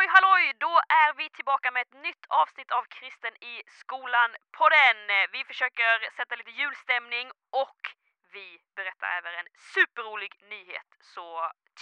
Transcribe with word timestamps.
halloj 0.00 0.12
halloj! 0.16 0.52
Då 0.66 0.72
är 1.04 1.10
vi 1.18 1.30
tillbaka 1.30 1.70
med 1.70 1.82
ett 1.82 2.02
nytt 2.02 2.24
avsnitt 2.28 2.70
av 2.70 2.84
Kristen 2.96 3.34
i 3.52 3.62
skolan 3.80 4.30
på 4.58 4.68
den. 4.68 4.98
Vi 5.32 5.44
försöker 5.44 5.92
sätta 6.16 6.34
lite 6.36 6.50
julstämning 6.50 7.26
och 7.64 7.80
vi 8.32 8.46
berättar 8.76 9.08
även 9.18 9.34
en 9.40 9.48
superrolig 9.74 10.32
nyhet. 10.50 10.88
Så 11.14 11.26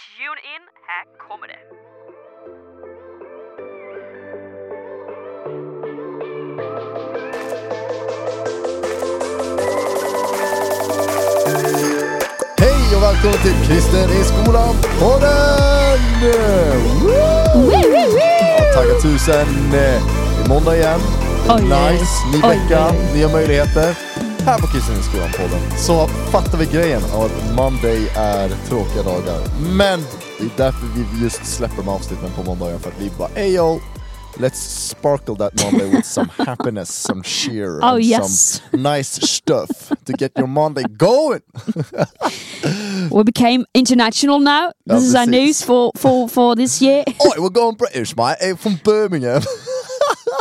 tune 0.03 0.41
in, 0.53 0.63
här 0.87 1.05
kommer 1.17 1.47
det! 1.47 1.61
Hej 12.63 12.95
och 12.95 13.03
välkommen 13.07 13.39
till 13.45 13.57
Kristen 13.67 14.09
i 14.19 14.23
skolan 14.31 14.75
podden! 14.99 15.99
Woo! 17.03 17.28
Ja, 17.59 18.83
tusen! 19.01 19.47
Det 19.71 19.79
är 19.85 20.01
måndag 20.49 20.75
igen. 20.77 20.99
Oj, 21.49 21.61
nice, 21.61 22.27
ny 22.33 22.37
oj, 22.43 22.57
vecka, 22.57 22.89
oj, 22.91 23.13
nya 23.17 23.29
möjligheter. 23.29 23.97
Här 24.45 24.59
på 24.59 24.67
Kristen 24.67 24.95
i 24.99 25.03
skolan 25.03 25.29
podden 25.31 25.77
så 25.77 26.07
fattar 26.07 26.57
vi 26.57 26.65
grejen 26.65 27.01
av 27.13 27.21
att 27.23 27.55
Monday 27.55 28.07
är 28.15 28.49
tråkiga 28.67 29.03
dagar. 29.03 29.41
Men 29.75 29.99
det 30.39 30.45
är 30.45 30.49
därför 30.57 30.87
vi 30.95 31.23
just 31.23 31.45
släpper 31.45 31.91
avsnitten 31.91 32.29
på 32.35 32.43
måndagar 32.43 32.77
för 32.79 32.89
att 32.89 32.99
vi 32.99 33.11
bara 33.17 33.29
Eyo! 33.35 33.79
Let's 34.37 34.89
sparkle 34.89 35.35
that 35.35 35.63
Monday 35.63 35.89
with 35.89 36.07
some 36.07 36.29
happiness, 36.37 36.89
some 36.89 37.23
cheer, 37.23 37.79
Oh, 37.79 37.83
and 37.95 38.03
yes. 38.03 38.61
some 38.71 38.83
nice 38.97 39.27
stuff 39.27 39.69
to 40.05 40.13
get 40.19 40.31
your 40.37 40.47
Monday 40.47 40.83
going! 40.83 41.41
We 43.17 43.23
became 43.23 43.65
international 43.73 44.39
now. 44.39 44.71
Ja, 44.85 44.95
This 44.95 45.03
is 45.03 45.15
our 45.15 45.25
news 45.25 45.63
for, 45.63 45.91
for, 45.97 46.27
for 46.27 46.55
this 46.55 46.81
year. 46.81 47.03
Oj, 47.19 47.37
we're 47.37 47.49
going 47.53 47.75
British 47.77 48.15
mate, 48.15 48.55
från 48.59 48.77
Birmingham. 48.85 49.41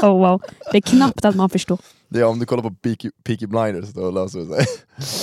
Oh 0.03 0.19
wow. 0.19 0.41
Det 0.73 0.77
är 0.79 0.83
knappt 0.83 1.25
att 1.25 1.35
man 1.35 1.51
förstår. 1.51 1.79
Det 2.09 2.21
är 2.21 2.25
om 2.25 2.39
du 2.39 2.47
kollar 2.47 2.63
på 2.63 2.71
Peaky, 2.71 3.11
Peaky 3.25 3.47
Blinders, 3.47 3.89
då 3.95 4.11
löser 4.11 4.39
det 4.39 4.47
sig. 4.47 4.67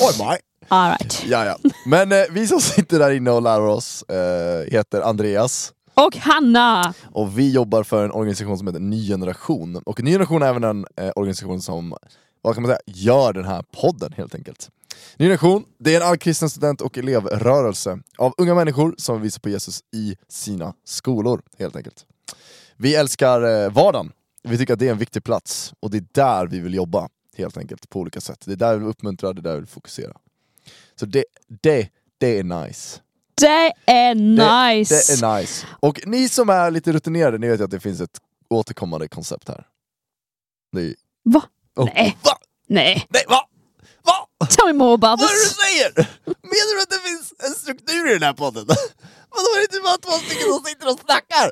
Oj 0.01 0.25
mate! 0.25 0.41
All 0.67 0.89
right. 0.89 1.23
Ja, 1.27 1.45
ja. 1.45 1.57
Men 1.85 2.11
eh, 2.11 2.23
vi 2.31 2.47
som 2.47 2.61
sitter 2.61 2.99
där 2.99 3.11
inne 3.11 3.31
och 3.31 3.41
lär 3.41 3.61
oss 3.61 4.03
eh, 4.03 4.71
heter 4.73 5.01
Andreas 5.01 5.73
Och 5.93 6.17
Hanna! 6.17 6.93
och 7.11 7.39
vi 7.39 7.51
jobbar 7.51 7.83
för 7.83 8.05
en 8.05 8.11
organisation 8.11 8.57
som 8.57 8.67
heter 8.67 8.79
Ny 8.79 9.07
Generation. 9.07 9.75
Och 9.85 10.03
Ny 10.03 10.11
Generation 10.11 10.41
är 10.41 10.47
även 10.47 10.63
en 10.63 10.85
eh, 10.97 11.11
organisation 11.15 11.61
som, 11.61 11.95
vad 12.41 12.53
kan 12.53 12.63
man 12.63 12.69
säga, 12.69 12.79
gör 12.85 13.33
den 13.33 13.45
här 13.45 13.63
podden 13.81 14.13
helt 14.17 14.35
enkelt. 14.35 14.69
Ny 15.17 15.25
Generation, 15.25 15.65
det 15.79 15.95
är 15.95 16.01
en 16.01 16.07
allkristen 16.07 16.49
student 16.49 16.81
och 16.81 16.97
elevrörelse 16.97 17.99
av 18.17 18.33
unga 18.37 18.55
människor 18.55 18.95
som 18.97 19.21
visar 19.21 19.39
på 19.39 19.49
Jesus 19.49 19.79
i 19.95 20.15
sina 20.27 20.73
skolor, 20.85 21.41
helt 21.59 21.75
enkelt. 21.75 22.05
Vi 22.77 22.95
älskar 22.95 23.41
eh, 23.63 23.71
vardagen, 23.71 24.11
vi 24.43 24.57
tycker 24.57 24.73
att 24.73 24.79
det 24.79 24.87
är 24.87 24.91
en 24.91 24.97
viktig 24.97 25.23
plats 25.23 25.73
och 25.79 25.91
det 25.91 25.97
är 25.97 26.05
där 26.11 26.47
vi 26.47 26.59
vill 26.59 26.73
jobba, 26.73 27.09
helt 27.37 27.57
enkelt, 27.57 27.89
på 27.89 27.99
olika 27.99 28.21
sätt. 28.21 28.39
Det 28.45 28.51
är 28.51 28.55
där 28.55 28.73
vi 28.73 28.79
vill 28.79 28.87
uppmuntra, 28.89 29.33
det 29.33 29.39
är 29.39 29.43
där 29.43 29.53
vi 29.53 29.59
vill 29.59 29.67
fokusera. 29.67 30.13
Så 30.99 31.05
det, 31.05 31.25
det, 31.61 31.89
det 32.17 32.39
är 32.39 32.43
nice. 32.43 32.99
Det 33.41 33.73
är 33.85 34.15
Det- 34.15 34.75
nice! 34.75 34.95
Det 35.21 35.25
är 35.27 35.39
nice. 35.39 35.65
Och 35.79 36.01
ni 36.07 36.29
som 36.29 36.49
är 36.49 36.71
lite 36.71 36.91
rutinerade, 36.91 37.37
ni 37.37 37.47
vet 37.47 37.59
ju 37.59 37.63
att 37.63 37.71
det 37.71 37.79
finns 37.79 38.01
ett 38.01 38.19
återkommande 38.49 39.07
koncept 39.07 39.47
här. 39.47 39.67
Det 40.71 40.81
är... 40.81 40.95
Va? 41.23 41.43
Oh. 41.75 41.85
Nej. 41.95 42.17
Va? 42.23 42.31
Nej. 42.67 43.05
Nej, 43.09 43.23
va? 43.29 43.47
Tell 44.49 44.67
me 44.67 44.73
more 44.73 44.93
about 44.93 45.19
Vad 45.21 45.29
är 45.29 45.33
det 45.33 45.39
this. 45.39 45.57
du 45.57 45.63
säger? 45.63 45.91
Menar 46.25 46.75
du 46.75 46.81
att 46.81 46.89
det 46.89 47.09
finns 47.09 47.33
en 47.47 47.53
struktur 47.55 48.09
i 48.09 48.13
den 48.13 48.23
här 48.23 48.33
podden? 48.33 48.65
Vadå, 49.35 49.47
är 49.55 49.57
det 49.59 49.63
inte 49.63 49.79
bara 49.83 49.97
två 49.97 50.11
stycken 50.25 50.47
som 50.53 50.63
sitter 50.63 50.87
och 50.91 50.99
snackar? 51.05 51.51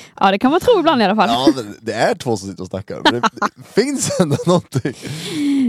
Ja, 0.20 0.30
det 0.30 0.38
kan 0.38 0.50
man 0.50 0.60
tro 0.60 0.78
ibland 0.80 1.02
i 1.02 1.04
alla 1.04 1.16
fall. 1.16 1.28
Ja, 1.28 1.52
men 1.56 1.76
det 1.80 1.92
är 1.92 2.14
två 2.14 2.36
som 2.36 2.48
sitter 2.48 2.62
och 2.62 2.68
snackar. 2.68 3.00
Men 3.04 3.12
det, 3.14 3.20
det 3.20 3.64
finns 3.82 4.20
ändå 4.20 4.36
någonting. 4.46 4.92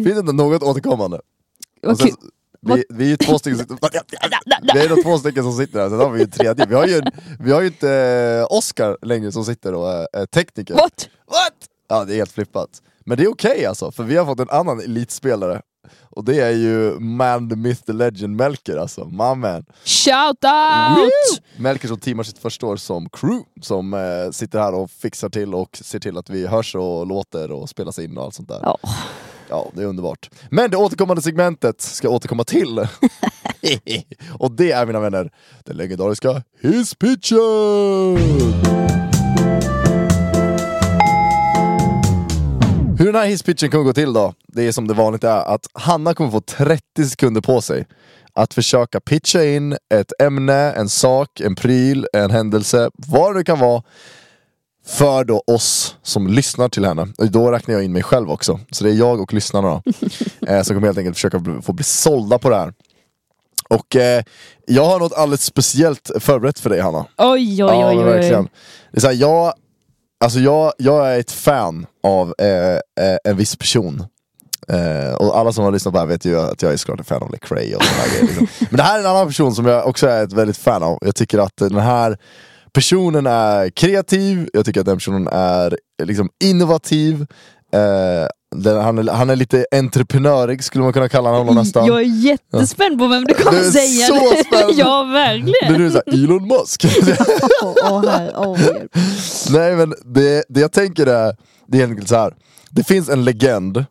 Finns 0.04 0.18
ändå 0.18 0.32
något 0.32 0.64
återkommande. 0.64 1.22
Och 1.88 1.98
sen, 1.98 2.16
vi, 2.62 2.84
vi 2.90 3.04
är 3.06 3.10
ju 3.10 3.18
två 3.18 3.40
stycken 3.40 3.58
som 3.58 3.68
sitter 3.78 4.74
Vi 4.74 4.80
är 4.80 4.90
då 4.90 5.04
två 5.04 5.18
stycken 5.18 5.44
som 5.44 5.58
sitter 5.58 5.80
här, 5.80 5.90
sen 5.90 6.00
har 6.00 6.10
vi 6.10 6.20
ju 6.20 6.24
en 6.24 6.32
tredje. 6.32 6.66
Vi 6.66 6.76
har 6.76 6.88
ju, 6.88 6.96
en- 6.98 7.12
vi 7.40 7.52
har 7.52 7.62
ju 7.62 7.68
inte 7.68 7.92
eh, 8.50 8.58
Oscar 8.58 8.98
längre 9.02 9.32
som 9.32 9.46
sitter 9.46 9.74
och 9.74 9.92
är, 9.92 10.08
är 10.14 10.26
tekniker. 10.26 10.74
What? 10.74 11.10
What? 11.28 11.54
Ja, 11.90 12.06
det 12.06 12.14
är 12.14 12.18
helt 12.18 12.32
flippat. 12.32 12.70
Men 13.06 13.18
det 13.18 13.24
är 13.24 13.28
okej 13.32 13.66
alltså, 13.66 13.92
för 13.92 14.04
vi 14.04 14.16
har 14.18 14.26
fått 14.26 14.40
en 14.40 14.50
annan 14.50 14.80
elitspelare. 14.80 15.62
Och 16.00 16.26
det 16.26 16.40
är 16.40 16.52
ju 16.52 17.00
man, 17.00 17.50
the 17.50 17.56
myth, 17.56 17.82
the 17.82 17.94
legend, 17.94 18.36
Melker 18.36 18.78
alltså. 18.78 19.06
My 19.06 19.36
man. 19.36 19.66
Shout 19.84 20.44
out! 20.44 21.42
Melker 21.58 21.88
som 21.88 22.00
teamar 22.00 22.24
sitt 22.24 22.38
första 22.38 22.66
år 22.66 22.76
som 22.78 23.10
crew, 23.10 23.46
som 23.62 23.94
eh, 23.94 24.32
sitter 24.32 24.60
här 24.60 24.74
och 24.74 24.92
fixar 24.92 25.30
till 25.30 25.54
och 25.54 25.78
ser 25.82 26.00
till 26.00 26.18
att 26.18 26.30
vi 26.30 26.48
hörs 26.48 26.76
och 26.76 27.08
låter 27.08 27.52
och 27.52 27.70
spelas 27.70 28.00
in 28.00 28.18
och 28.18 28.24
allt 28.24 28.34
sånt 28.36 28.50
där. 28.50 28.60
Ja. 28.62 28.78
Ja, 29.50 29.72
det 29.74 29.82
är 29.82 29.86
underbart. 29.86 30.30
Men 30.50 30.72
det 30.72 30.78
återkommande 30.78 31.22
segmentet 31.22 31.82
ska 31.82 32.10
återkomma 32.10 32.44
till. 32.44 32.80
och 34.40 34.52
det 34.52 34.72
är 34.72 34.86
mina 34.86 35.00
vänner, 35.00 35.32
den 35.66 35.78
legendariska 35.78 36.44
hisspitchen! 36.62 37.38
Hur 43.02 43.06
den 43.06 43.16
här 43.16 43.28
hisspitchen 43.28 43.72
kommer 43.72 43.84
gå 43.84 43.94
till 43.94 44.14
då, 44.14 44.34
det 44.48 44.68
är 44.68 44.72
som 44.72 44.88
det 44.88 44.94
vanligt 44.94 45.24
är 45.24 45.54
att 45.54 45.68
Hanna 45.74 46.14
kommer 46.14 46.32
få 46.32 46.42
30 46.42 47.06
sekunder 47.06 47.42
på 47.42 47.62
sig 47.62 47.88
att 48.34 48.54
försöka 48.54 49.00
pitcha 49.00 49.44
in 49.44 49.78
ett 49.94 50.12
ämne, 50.22 50.72
en 50.72 50.90
sak, 50.90 51.40
en 51.40 51.56
pryl, 51.56 52.08
en 52.14 52.32
händelse, 52.32 52.90
vad 52.94 53.36
det 53.36 53.44
kan 53.44 53.60
vara 53.60 53.84
för 54.88 55.24
då 55.24 55.44
oss 55.48 55.96
som 56.04 56.28
lyssnar 56.28 56.70
till 56.70 56.86
henne. 56.86 57.08
Och 57.18 57.32
då 57.32 57.52
räknar 57.52 57.76
jag 57.76 57.84
in 57.84 57.94
mig 57.94 58.04
själv 58.04 58.32
också. 58.32 58.60
Så 58.72 58.84
det 58.84 58.90
är 58.90 58.94
jag 58.94 59.22
och 59.22 59.34
lyssnarna 59.34 59.70
då. 59.70 59.92
eh, 60.48 60.62
som 60.62 60.76
kommer 60.76 60.88
helt 60.88 60.98
enkelt 60.98 61.16
försöka 61.16 61.40
bli- 61.40 61.62
få 61.62 61.74
bli 61.74 61.84
sålda 61.84 62.40
på 62.40 62.50
det 62.50 62.56
här. 62.56 62.74
Och 63.70 63.96
eh, 63.96 64.24
jag 64.68 64.86
har 64.86 65.00
något 65.00 65.14
alldeles 65.14 65.44
speciellt 65.46 66.12
förberett 66.20 66.60
för 66.60 66.70
dig 66.70 66.80
Hanna. 66.80 67.06
Oj, 67.18 67.28
oj, 67.42 67.58
Ja, 67.58 67.90
oj, 67.90 67.96
men 67.96 68.06
oj. 68.08 68.14
verkligen. 68.14 68.50
Det 68.92 68.98
är 68.98 69.02
så 69.02 69.08
här, 69.08 69.16
jag, 69.16 69.54
alltså 70.22 70.40
jag, 70.40 70.74
jag 70.78 71.14
är 71.14 71.20
ett 71.20 71.32
fan 71.32 71.86
av 72.04 72.34
eh, 72.38 72.74
eh, 72.76 73.18
en 73.24 73.38
viss 73.38 73.56
person. 73.56 74.06
Eh, 74.68 75.14
och 75.14 75.38
alla 75.38 75.52
som 75.54 75.64
har 75.64 75.72
lyssnat 75.72 75.94
på 75.94 75.98
det 75.98 76.02
här 76.02 76.08
vet 76.08 76.26
ju 76.26 76.40
att 76.40 76.62
jag 76.62 76.74
är 76.74 76.78
såklart 76.78 77.00
en 77.00 77.06
fan 77.06 77.24
av 77.24 77.32
Lecrae 77.32 77.76
och 77.76 77.84
här 77.84 78.10
grejer. 78.10 78.28
Liksom. 78.28 78.48
Men 78.60 78.78
det 78.78 78.84
här 78.84 78.96
är 78.96 79.00
en 79.00 79.10
annan 79.10 79.28
person 79.28 79.56
som 79.56 79.66
jag 79.66 79.88
också 79.88 80.08
är 80.08 80.24
ett 80.24 80.34
väldigt 80.34 80.58
fan 80.58 80.84
av. 80.84 80.98
Jag 81.02 81.16
tycker 81.16 81.40
att 81.40 81.58
den 81.58 81.78
här 81.78 82.18
personen 82.74 83.28
är 83.28 83.70
kreativ, 83.70 84.50
jag 84.54 84.66
tycker 84.66 84.80
att 84.80 84.86
den 84.86 84.98
personen 84.98 85.28
är 85.28 85.78
liksom 86.04 86.30
innovativ. 86.44 87.26
Eh, 87.74 88.28
den, 88.56 88.82
han, 88.82 88.98
är, 88.98 89.12
han 89.12 89.30
är 89.30 89.36
lite 89.36 89.66
entreprenörig 89.72 90.64
skulle 90.64 90.84
man 90.84 90.94
kunna 90.94 91.10
kalla 91.10 91.30
honom 91.30 91.56
nästan. 91.56 91.86
Jag 91.86 92.02
är 92.02 92.26
jättespänd 92.26 93.00
på 93.00 93.08
vem 93.08 93.24
du 93.24 93.34
kommer 93.34 93.60
Du 93.60 93.68
är 93.68 93.72
säga 93.72 94.08
så 94.08 94.44
spänd. 94.46 94.72
ja, 94.80 95.04
verkligen. 95.04 95.76
är 95.76 95.78
nu 95.78 95.92
såhär, 95.92 96.14
Elon 96.14 96.48
Musk. 96.48 96.86
Åh, 97.64 97.74
åh, 97.84 98.06
här, 98.10 98.74
hjälp. 98.74 98.92
Nej 99.50 99.76
men 99.76 99.94
det, 100.06 100.44
det 100.50 100.60
jag 100.60 100.72
tänker 100.72 101.08
är, 101.08 101.36
det 101.68 101.78
är 101.78 101.80
helt 101.80 101.90
enkelt 101.92 102.10
så 102.10 102.16
här. 102.16 102.36
Det 102.70 102.84
finns 102.84 103.10
en 103.10 103.24
legend 103.24 103.86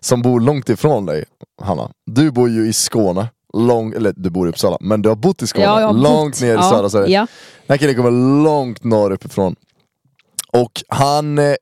som 0.00 0.22
bor 0.22 0.40
långt 0.40 0.68
ifrån 0.68 1.06
dig, 1.06 1.24
Hanna. 1.62 1.90
Du 2.06 2.30
bor 2.30 2.48
ju 2.48 2.68
i 2.68 2.72
Skåne, 2.72 3.28
lång, 3.54 3.92
eller 3.92 4.12
du 4.16 4.30
bor 4.30 4.46
i 4.46 4.50
Uppsala, 4.50 4.76
men 4.80 5.02
du 5.02 5.08
har 5.08 5.16
bott 5.16 5.42
i 5.42 5.46
Skåne, 5.46 5.64
Ja, 5.64 5.80
jag 5.80 5.86
har 5.86 5.94
långt 5.94 6.34
bott. 6.34 6.40
ner 6.40 6.48
i 6.52 6.54
Ja, 6.54 6.70
södra 6.70 6.90
Sverige. 6.90 7.08
ja. 7.14 7.20
Den 7.66 7.74
här 7.74 7.76
killen 7.78 7.94
kommer 7.96 8.42
långt 8.44 8.84
norr 8.84 9.10
uppifrån. 9.10 9.56
Och 10.52 10.82
han, 10.88 11.38
eh, 11.38 11.54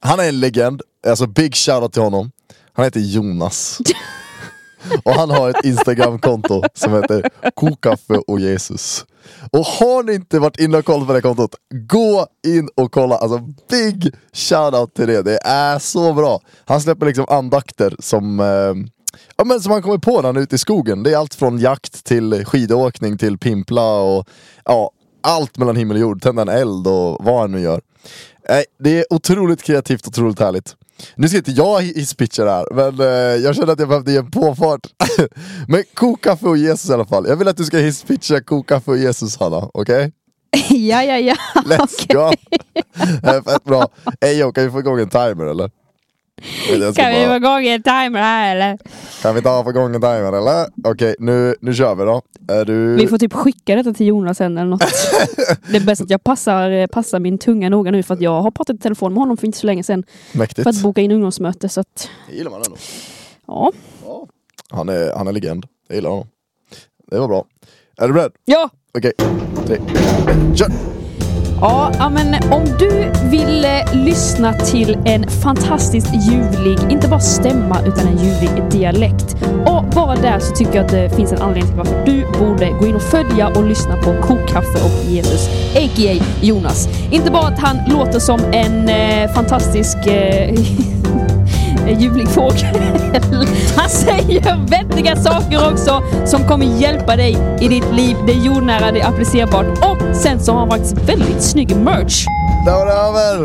han 0.00 0.20
är 0.20 0.28
en 0.28 0.40
legend, 0.40 0.82
alltså 1.06 1.26
big 1.26 1.54
shoutout 1.56 1.92
till 1.92 2.02
honom. 2.02 2.30
Han 2.72 2.84
heter 2.84 3.00
Jonas. 3.00 3.78
och 5.04 5.12
han 5.14 5.30
har 5.30 5.50
ett 5.50 5.64
instagramkonto 5.64 6.62
som 6.74 6.92
heter 6.94 7.30
Kokaffe 7.54 8.14
och 8.26 8.40
Jesus. 8.40 9.06
Och 9.50 9.64
har 9.64 10.02
ni 10.02 10.14
inte 10.14 10.38
varit 10.38 10.58
inne 10.58 10.78
och 10.78 10.84
kollat 10.84 11.06
på 11.06 11.12
det 11.12 11.22
kontot, 11.22 11.54
gå 11.88 12.26
in 12.46 12.68
och 12.76 12.92
kolla. 12.92 13.16
Alltså 13.16 13.38
big 13.70 14.14
shoutout 14.32 14.94
till 14.94 15.06
det, 15.06 15.22
det 15.22 15.38
är 15.44 15.78
så 15.78 16.12
bra. 16.12 16.40
Han 16.64 16.80
släpper 16.80 17.06
liksom 17.06 17.26
andakter 17.28 17.96
som 17.98 18.40
eh, 18.40 18.90
Ja, 19.36 19.44
men 19.44 19.60
som 19.60 19.72
han 19.72 19.82
kommer 19.82 19.98
på 19.98 20.16
när 20.16 20.28
han 20.28 20.36
är 20.36 20.40
ute 20.40 20.54
i 20.54 20.58
skogen. 20.58 21.02
Det 21.02 21.12
är 21.12 21.16
allt 21.16 21.34
från 21.34 21.58
jakt 21.58 22.04
till 22.04 22.44
skidåkning 22.44 23.18
till 23.18 23.38
pimpla 23.38 24.00
och 24.00 24.28
ja, 24.64 24.90
allt 25.22 25.58
mellan 25.58 25.76
himmel 25.76 25.96
och 25.96 26.00
jord. 26.00 26.22
Tända 26.22 26.42
en 26.42 26.48
eld 26.48 26.86
och 26.86 27.24
vad 27.24 27.40
han 27.40 27.52
nu 27.52 27.60
gör. 27.60 27.80
Eh, 28.48 28.62
det 28.78 28.98
är 28.98 29.04
otroligt 29.10 29.62
kreativt 29.62 30.06
och 30.06 30.08
otroligt 30.08 30.40
härligt. 30.40 30.76
Nu 31.14 31.28
ska 31.28 31.36
inte 31.36 31.50
jag 31.50 31.82
hisspitcha 31.82 32.44
det 32.44 32.50
här, 32.50 32.66
men 32.70 33.00
eh, 33.00 33.44
jag 33.44 33.56
känner 33.56 33.72
att 33.72 33.78
jag 33.78 33.88
behövde 33.88 34.12
ge 34.12 34.18
en 34.18 34.30
påfart. 34.30 34.80
men 35.68 35.84
kokaffe 35.94 36.46
och 36.46 36.56
Jesus 36.56 36.90
i 36.90 36.92
alla 36.92 37.04
fall. 37.04 37.26
Jag 37.28 37.36
vill 37.36 37.48
att 37.48 37.56
du 37.56 37.64
ska 37.64 37.78
hisspitcha 37.78 38.40
kokaffe 38.40 38.90
och 38.90 38.98
Jesus 38.98 39.40
Hanna, 39.40 39.70
okej? 39.74 40.12
ja, 40.70 41.02
ja, 41.02 41.18
ja. 41.18 41.34
Let's 41.54 42.12
go! 42.12 42.32
Eh, 43.28 43.42
Fett 43.44 43.64
bra. 43.64 43.88
Ejo, 44.20 44.52
kan 44.52 44.64
vi 44.64 44.70
få 44.70 44.80
igång 44.80 45.00
en 45.00 45.08
timer 45.08 45.44
eller? 45.44 45.70
Jag 46.70 46.94
Kan 46.94 47.10
vi 47.10 47.16
bara- 47.18 47.26
vara 47.26 47.36
igång 47.36 47.62
i 47.62 47.68
en 47.68 47.82
timer 47.82 48.20
här 48.20 48.56
eller? 48.56 48.78
Kan 49.22 49.34
vi 49.34 49.42
ta 49.42 49.64
för 49.64 49.72
gång 49.72 49.94
en 49.94 50.00
timer 50.00 50.32
eller? 50.38 50.66
Okej, 50.84 51.14
nu, 51.18 51.54
nu 51.60 51.74
kör 51.74 51.94
vi 51.94 52.04
då. 52.04 52.22
Är 52.48 52.64
du... 52.64 52.94
Vi 52.96 53.06
får 53.06 53.18
typ 53.18 53.32
skicka 53.32 53.76
detta 53.76 53.92
till 53.92 54.06
Jonas 54.06 54.36
sen 54.38 54.58
eller 54.58 54.70
något. 54.70 54.80
det 55.70 55.76
är 55.76 55.84
bäst 55.86 56.02
att 56.02 56.10
jag 56.10 56.24
passar, 56.24 56.86
passar 56.86 57.20
min 57.20 57.38
tunga 57.38 57.68
noga 57.68 57.90
nu 57.90 58.02
för 58.02 58.14
att 58.14 58.20
jag 58.20 58.42
har 58.42 58.50
pratat 58.50 58.76
i 58.76 58.78
telefon 58.78 59.12
med 59.12 59.20
honom 59.20 59.36
för 59.36 59.46
inte 59.46 59.58
så 59.58 59.66
länge 59.66 59.82
sedan. 59.82 60.04
Mäktigt. 60.32 60.62
För 60.62 60.70
att 60.70 60.82
boka 60.82 61.00
in 61.00 61.10
ungdomsmöte 61.10 61.68
så 61.68 61.80
att 61.80 62.08
Det 62.28 62.36
gillar 62.36 62.50
man 62.50 62.62
ändå. 62.66 62.76
ja. 63.46 63.72
Ja. 64.04 64.26
Han, 64.70 64.88
är, 64.88 65.12
han 65.16 65.28
är 65.28 65.32
legend. 65.32 65.66
Jag 65.88 65.94
gillar 65.96 66.10
honom. 66.10 66.26
Det 67.10 67.18
var 67.18 67.28
bra. 67.28 67.44
Är 67.98 68.08
du 68.08 68.14
beredd? 68.14 68.32
Ja! 68.44 68.70
Okej, 68.98 69.12
tre, 69.66 69.76
kör! 70.54 70.89
Ja, 71.60 72.10
men 72.12 72.52
om 72.52 72.64
du 72.78 73.12
vill 73.30 73.64
eh, 73.64 74.04
lyssna 74.04 74.52
till 74.52 74.98
en 75.04 75.30
fantastiskt 75.30 76.14
ljuvlig, 76.14 76.78
inte 76.90 77.08
bara 77.08 77.20
stämma 77.20 77.80
utan 77.86 78.06
en 78.06 78.18
ljuvlig 78.18 78.50
dialekt. 78.70 79.36
Och 79.66 79.84
bara 79.84 80.16
där 80.16 80.38
så 80.38 80.54
tycker 80.54 80.74
jag 80.74 80.84
att 80.84 80.90
det 80.90 81.16
finns 81.16 81.32
en 81.32 81.42
anledning 81.42 81.66
till 81.66 81.76
varför 81.76 82.04
du 82.06 82.26
borde 82.38 82.70
gå 82.70 82.86
in 82.86 82.94
och 82.94 83.02
följa 83.02 83.48
och 83.48 83.64
lyssna 83.64 83.96
på 83.96 84.14
Kokkaffe 84.22 84.84
och 84.84 85.10
Jesus, 85.10 85.48
a.k.a. 85.76 86.24
Jonas. 86.40 86.88
Inte 87.10 87.30
bara 87.30 87.46
att 87.46 87.58
han 87.58 87.76
låter 87.86 88.18
som 88.18 88.40
en 88.52 88.88
eh, 88.88 89.32
fantastisk 89.34 90.06
eh, 90.06 90.54
ljuvlig 91.92 92.28
fågel. 92.28 92.76
Han 93.76 93.90
säger 93.90 94.66
vettiga 94.66 95.16
saker 95.16 95.72
också 95.72 96.02
som 96.26 96.48
kommer 96.48 96.80
hjälpa 96.80 97.16
dig 97.16 97.58
i 97.60 97.68
ditt 97.68 97.92
liv. 97.92 98.16
Det 98.26 98.32
är 98.32 98.44
jordnära, 98.44 98.92
det 98.92 99.00
är 99.00 99.08
applicerbart 99.08 99.66
och 99.66 100.16
sen 100.16 100.40
så 100.40 100.52
har 100.52 100.58
han 100.58 100.70
faktiskt 100.70 100.96
väldigt 100.96 101.42
snygg 101.42 101.76
merch. 101.76 102.26
Där 102.66 102.72
var 102.72 102.86
det 102.86 102.92
över! 102.92 103.38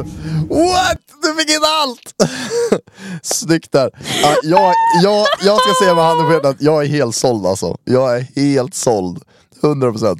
What? 0.50 0.98
Du 1.22 1.34
fick 1.34 1.50
in 1.50 1.62
allt! 1.82 2.32
Snyggt 3.22 3.72
där. 3.72 3.92
Ja, 4.24 4.36
jag, 4.44 4.74
jag, 5.04 5.28
jag 5.46 5.62
ska 5.62 5.86
säga 5.86 5.96
med 5.96 6.04
handen 6.04 6.28
på 6.28 6.34
hjärtat, 6.34 6.56
jag 6.60 6.84
är 6.84 6.88
helt 6.88 7.16
såld 7.16 7.46
alltså. 7.46 7.78
Jag 7.84 8.18
är 8.18 8.22
helt 8.36 8.76
såld. 8.76 9.24
100%. 9.62 10.18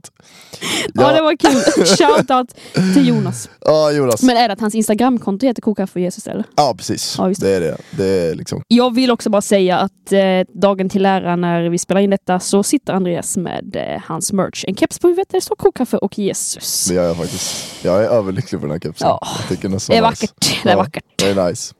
Ja, 0.94 1.12
det 1.14 1.22
var 1.22 1.36
kul. 1.36 1.86
Shoutout 1.86 2.56
till 2.94 3.08
Jonas. 3.08 3.50
Ja, 3.62 3.92
Jonas. 3.92 4.24
Men 4.24 4.38
är 4.38 4.48
det 4.48 4.54
att 4.54 4.60
hans 4.62 4.76
Instagramkonto 4.76 5.46
heter 5.46 5.62
Kokkaffe 5.62 6.00
och 6.00 6.02
Jesus 6.04 6.28
eller? 6.28 6.44
Ja, 6.56 6.74
precis. 6.78 7.16
Ja, 7.18 7.32
det 7.38 7.50
är 7.56 7.60
det. 7.62 7.78
Det 7.92 8.06
är 8.06 8.36
liksom... 8.36 8.62
Jag 8.68 8.96
vill 8.96 9.12
också 9.12 9.30
bara 9.30 9.42
säga 9.42 9.78
att 9.78 10.12
eh, 10.12 10.20
dagen 10.62 10.90
till 10.90 11.06
ära 11.06 11.36
när 11.36 11.70
vi 11.70 11.78
spelar 11.78 12.02
in 12.02 12.10
detta 12.10 12.40
så 12.40 12.64
sitter 12.64 12.94
Andreas 12.94 13.38
med 13.38 13.76
eh, 13.76 14.02
hans 14.06 14.32
merch. 14.34 14.64
En 14.68 14.76
keps 14.76 15.00
på 15.00 15.08
huvudet 15.08 15.30
där 15.30 15.38
det 15.38 15.42
står 15.46 15.56
Kokkaffe 15.56 15.98
och 15.98 16.20
Jesus. 16.20 16.86
Det 16.88 16.94
gör 16.96 17.04
jag 17.08 17.18
faktiskt. 17.18 17.66
Jag 17.82 18.04
är 18.04 18.08
överlycklig 18.10 18.62
för 18.62 18.68
den 18.68 18.72
här 18.72 18.80
kepsen. 18.80 19.08
Ja. 19.08 19.28
Jag 19.40 19.48
tycker 19.50 19.64
den 19.64 19.74
är 19.76 19.80
så 19.80 19.92
Det 19.92 19.98
är 19.98 20.02
nice. 20.10 20.26
vackert. 20.28 20.64
Det 20.64 20.70
är 20.70 20.74
Ja, 20.74 20.78
vackert. 20.78 21.04
Det 21.16 21.30
är 21.30 21.50
nice. 21.50 21.74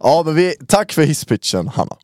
Ja, 0.00 0.22
men 0.26 0.34
vi, 0.34 0.54
tack 0.68 0.92
för 0.92 1.02
hisspitchen, 1.02 1.68
Hanna. 1.68 1.96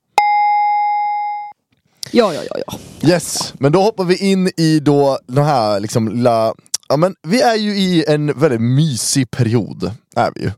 Ja, 2.16 2.34
ja, 2.34 2.42
ja, 2.50 2.56
ja. 2.66 2.78
Yes, 3.08 3.54
men 3.58 3.72
då 3.72 3.82
hoppar 3.82 4.04
vi 4.04 4.16
in 4.16 4.50
i 4.56 4.80
då 4.80 5.18
den 5.26 5.44
här 5.44 5.80
liksom 5.80 6.08
lilla... 6.08 6.54
Ja, 6.88 6.96
men 6.96 7.14
vi 7.22 7.40
är 7.40 7.54
ju 7.56 7.76
i 7.76 8.04
en 8.08 8.40
väldigt 8.40 8.60
mysig 8.60 9.30
period, 9.30 9.92
är 10.16 10.32
vi 10.34 10.40
ju. 10.42 10.50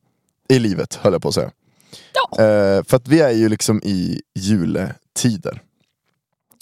I 0.48 0.58
livet, 0.58 0.94
höll 0.94 1.12
jag 1.12 1.22
på 1.22 1.28
att 1.28 1.34
säga. 1.34 1.50
Ja. 2.12 2.44
Eh, 2.44 2.84
för 2.84 2.96
att 2.96 3.08
vi 3.08 3.20
är 3.20 3.30
ju 3.30 3.48
liksom 3.48 3.80
i 3.84 4.20
juletider. 4.34 5.62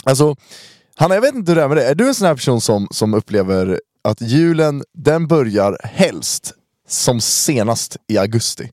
Alltså, 0.05 0.37
Hanna, 0.94 1.14
jag 1.14 1.23
vet 1.23 1.35
inte 1.35 1.50
hur 1.52 1.56
det 1.56 1.62
är 1.62 1.69
med 1.69 1.76
dig. 1.76 1.87
Är 1.87 1.94
du 1.94 2.08
en 2.08 2.14
sån 2.14 2.26
här 2.26 2.35
person 2.35 2.61
som, 2.61 2.88
som 2.91 3.14
upplever 3.14 3.81
att 4.05 4.20
julen, 4.20 4.82
den 4.93 5.26
börjar 5.26 5.79
helst 5.82 6.52
som 6.88 7.20
senast 7.20 7.96
i 8.08 8.19
augusti? 8.19 8.70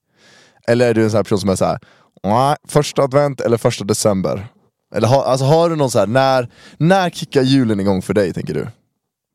Eller 0.67 0.89
är 0.89 0.93
du 0.93 1.03
en 1.03 1.09
sån 1.09 1.17
här 1.17 1.23
person 1.23 1.39
som 1.39 1.49
är 1.49 1.55
så 1.55 1.65
här, 1.65 1.79
"Nej, 2.23 2.55
första 2.67 3.01
advent 3.03 3.41
eller 3.41 3.57
första 3.57 3.83
december? 3.83 4.47
Eller 4.91 5.07
har, 5.07 5.23
alltså, 5.23 5.45
har 5.45 5.69
du 5.69 5.75
någon 5.75 5.91
så 5.91 5.99
här, 5.99 6.07
när, 6.07 6.47
när 6.77 7.09
kickar 7.09 7.41
julen 7.41 7.79
igång 7.79 8.01
för 8.01 8.13
dig 8.13 8.33
tänker 8.33 8.53
du? 8.53 8.67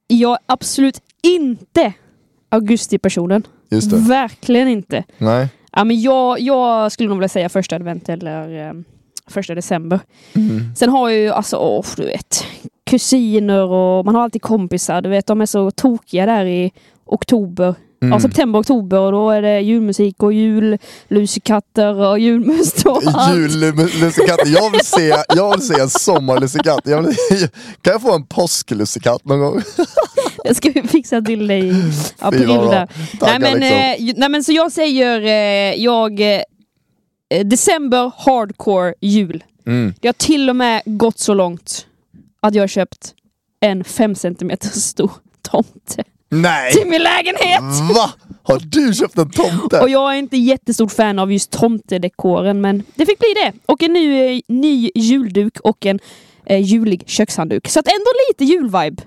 Jag 0.07 0.33
är 0.33 0.39
absolut 0.47 1.01
inte 1.23 1.93
augusti-personen. 2.49 3.43
Just 3.71 3.91
det. 3.91 3.97
Verkligen 3.97 4.69
inte. 4.69 5.05
Nej? 5.19 5.49
Ja, 5.73 5.85
men 5.85 6.01
jag, 6.01 6.41
jag 6.41 6.93
skulle 6.93 7.09
nog 7.09 7.19
vilja 7.19 7.29
säga 7.29 7.49
första 7.49 7.77
advent 7.77 8.09
eller 8.09 8.69
eh, 8.69 8.73
första 9.27 9.55
december. 9.55 10.01
Mm. 10.33 10.75
Sen 10.77 10.89
har 10.89 11.09
jag 11.09 11.21
ju 11.21 11.31
alltså, 11.31 11.57
åh, 11.57 11.85
du 11.97 12.07
vet, 12.07 12.45
kusiner 12.91 13.65
och 13.65 14.05
man 14.05 14.15
har 14.15 14.23
alltid 14.23 14.43
kompisar. 14.43 15.03
Du 15.03 15.09
vet, 15.09 15.27
de 15.27 15.41
är 15.41 15.47
så 15.47 15.71
tokiga 15.71 16.27
där 16.27 16.45
i 16.45 16.73
oktober. 17.05 17.75
Mm. 18.03 18.13
Ja, 18.13 18.21
september, 18.21 18.61
oktober 18.61 18.99
och 18.99 19.13
då 19.13 19.31
är 19.31 19.43
det 19.43 19.61
julmusik 19.61 20.23
och 20.23 20.33
jullusekatter 20.33 21.95
och 21.95 22.19
julmust 22.19 22.87
och 22.87 23.03
allt. 23.07 23.37
Jullussekatt, 23.37 24.41
jag 24.47 24.71
vill 24.71 24.81
se, 24.85 25.15
jag 25.29 25.53
vill 25.53 25.67
se 25.67 25.81
en 25.81 25.91
sommarlussekatt. 25.91 26.81
Jag 26.85 27.03
vill, 27.03 27.17
kan 27.83 27.93
jag 27.93 28.03
få 28.03 28.15
en 28.15 28.27
påsklussekatt 28.27 29.25
någon 29.25 29.41
gång? 29.41 29.63
Det 30.45 30.55
ska 30.55 30.71
vi 30.71 30.83
fixa 30.83 31.23
till 31.23 31.47
dig 31.47 31.63
bild 32.31 32.47
bra. 32.47 32.71
där. 32.71 32.87
Tackar, 33.21 33.39
Nej 33.39 33.39
men, 33.39 33.61
liksom. 33.61 34.09
eh, 34.09 34.15
nej 34.17 34.29
men 34.29 34.45
så 34.45 34.53
jag 34.53 34.73
säger, 34.73 35.21
eh, 35.21 35.83
jag, 35.83 36.21
eh, 36.21 36.43
december 37.45 38.13
hardcore 38.17 38.95
jul. 39.01 39.45
Mm. 39.67 39.95
Det 40.01 40.09
har 40.09 40.13
till 40.13 40.51
och 40.51 40.57
med 40.57 40.83
gått 40.85 41.19
så 41.19 41.35
långt 41.35 41.87
att 42.41 42.55
jag 42.55 42.63
har 42.63 42.69
köpt 42.69 43.15
en 43.61 43.85
5 43.85 44.15
cm 44.15 44.51
stor 44.61 45.11
tomte 45.43 46.05
Nej! 46.29 46.73
till 46.73 46.87
min 46.87 47.03
lägenhet. 47.03 47.63
Va? 47.97 48.11
Har 48.43 48.59
du 48.65 48.95
köpt 48.95 49.19
en 49.19 49.31
tomte? 49.31 49.81
Och 49.81 49.89
jag 49.89 50.13
är 50.15 50.19
inte 50.19 50.37
jättestort 50.37 50.93
fan 50.93 51.19
av 51.19 51.33
just 51.33 51.51
tomtedekoren 51.51 52.61
men 52.61 52.83
det 52.95 53.07
fick 53.07 53.19
bli 53.19 53.35
det. 53.45 53.53
Och 53.67 53.83
en 53.83 53.93
ny, 53.93 54.35
eh, 54.37 54.41
ny 54.49 54.91
julduk 54.95 55.59
och 55.61 55.87
en 55.87 55.99
eh, 56.47 56.61
julig 56.63 57.03
kökshandduk. 57.07 57.69
Så 57.69 57.81
att 57.81 57.87
ändå 57.89 58.11
lite 58.31 58.45
julvibe. 58.45 59.03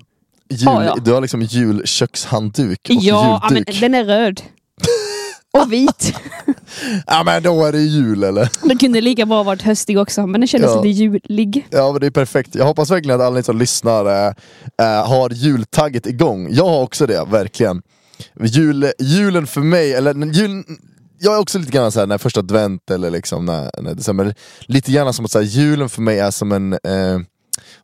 Jul, 0.49 0.59
Ja, 0.65 0.85
ja. 0.85 0.95
Du 1.05 1.11
har 1.11 1.21
liksom 1.21 1.41
julkökshandduk 1.41 2.79
och 2.89 2.95
Ja, 2.95 3.39
ja, 3.43 3.47
men 3.49 3.57
julduk. 3.57 3.79
den 3.81 3.93
är 3.95 4.03
röd. 4.05 4.41
Och 5.57 5.73
vit. 5.73 6.13
Ja 7.07 7.23
men 7.25 7.43
då 7.43 7.65
är 7.65 7.71
det 7.71 7.79
jul 7.81 8.23
eller? 8.23 8.49
Den 8.67 8.77
kunde 8.77 9.01
lika 9.01 9.25
bra 9.25 9.43
varit 9.43 9.61
höstig 9.61 9.99
också, 9.99 10.27
men 10.27 10.41
den 10.41 10.47
kändes 10.47 10.71
Ja. 10.71 10.81
lite 10.83 10.99
julig. 11.03 11.67
Ja 11.69 11.91
men 11.91 12.01
det 12.01 12.07
är 12.07 12.11
perfekt. 12.11 12.55
Jag 12.55 12.65
hoppas 12.65 12.91
verkligen 12.91 13.19
att 13.21 13.25
alla 13.27 13.35
ni 13.35 13.43
som 13.43 13.57
lyssnar 13.57 14.05
eh, 14.81 15.07
har 15.07 15.29
jultagget 15.29 16.05
igång. 16.07 16.47
Jag 16.51 16.65
har 16.65 16.81
också 16.81 17.05
det, 17.07 17.25
verkligen. 17.31 17.81
Jul, 18.43 18.91
julen 18.99 19.47
för 19.47 19.61
mig, 19.61 19.93
eller 19.93 20.13
julen, 20.33 20.63
jag 21.19 21.35
är 21.35 21.39
också 21.39 21.59
lite 21.59 21.71
grann 21.71 21.91
såhär 21.91 22.07
när 22.07 22.17
första 22.17 22.39
advent 22.39 22.91
eller 22.91 23.09
liksom 23.11 23.45
när, 23.45 23.81
när 23.81 23.93
december, 23.95 24.35
lite 24.61 24.91
grann 24.91 25.13
som 25.13 25.25
att 25.25 25.31
så 25.31 25.39
här, 25.39 25.45
julen 25.45 25.89
för 25.89 26.01
mig 26.01 26.19
är 26.19 26.31
som 26.31 26.51
en, 26.51 26.73
eh, 26.73 27.19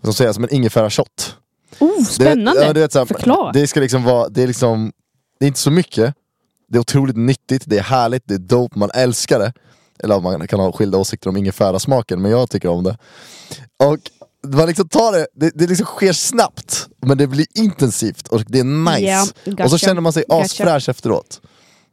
vad 0.01 0.13
ska 0.15 0.23
säga, 0.23 0.33
som 0.33 0.44
en 0.44 0.53
ingefära-shot. 0.53 1.35
Oh, 1.79 1.89
Det- 2.00 2.06
spännande! 2.06 2.61
ja, 2.65 2.73
du 2.73 2.79
vet, 2.79 2.91
så 2.91 3.00
här, 3.00 3.06
Förklara. 3.06 3.51
Det 3.51 3.68
ska 3.68 3.79
liksom 3.79 4.03
vara, 4.03 4.29
det 4.29 4.44
är 4.44 4.47
liksom, 4.47 4.91
det 5.39 5.45
är 5.45 5.47
inte 5.47 5.59
så 5.59 5.71
mycket, 5.71 6.13
det 6.67 6.77
är 6.77 6.79
otroligt 6.79 7.17
nyttigt, 7.17 7.63
det 7.65 7.77
är 7.77 7.83
härligt, 7.83 8.23
det 8.25 8.33
är 8.33 8.39
dope, 8.39 8.79
man 8.79 8.89
älskar 8.94 9.40
det. 9.40 9.54
Eller 9.99 10.19
man 10.19 10.47
kan 10.47 10.59
ha 10.59 10.71
skilda 10.71 10.97
åsikter 10.97 11.30
om 11.30 11.37
ingefära-smaken, 11.37 12.21
men 12.21 12.31
jag 12.31 12.49
tycker 12.49 12.69
om 12.69 12.83
det. 12.83 12.97
Och 13.78 13.99
man 14.54 14.68
liksom 14.68 14.87
tar 14.90 15.11
det, 15.11 15.28
det, 15.35 15.51
det 15.56 15.68
liksom 15.68 15.85
sker 15.85 16.13
snabbt, 16.13 16.87
men 17.01 17.18
det 17.18 17.28
blir 17.28 17.45
intensivt 17.54 18.28
och 18.28 18.44
det 18.47 18.59
är 18.59 18.63
nice. 18.63 19.01
Ja, 19.01 19.25
gotcha. 19.45 19.63
Och 19.63 19.69
så 19.69 19.78
känner 19.78 20.01
man 20.01 20.13
sig 20.13 20.23
Gotcha. 20.28 20.44
asfräsch 20.44 20.90
efteråt. 20.90 21.42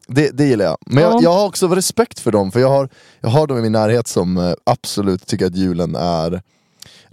Det, 0.08 0.30
det 0.30 0.44
gillar 0.44 0.64
jag. 0.64 0.76
Men 0.86 1.02
jag, 1.02 1.12
Ja. 1.12 1.20
jag 1.22 1.32
har 1.32 1.46
också 1.46 1.68
respekt 1.68 2.20
för 2.20 2.32
dem, 2.32 2.52
för 2.52 2.60
jag 2.60 2.68
har, 2.68 2.88
jag 3.20 3.28
har 3.28 3.46
dem 3.46 3.58
i 3.58 3.62
min 3.62 3.72
närhet 3.72 4.08
som 4.08 4.36
eh, 4.36 4.52
absolut 4.64 5.26
tycker 5.26 5.46
att 5.46 5.56
julen 5.56 5.96
är 5.96 6.42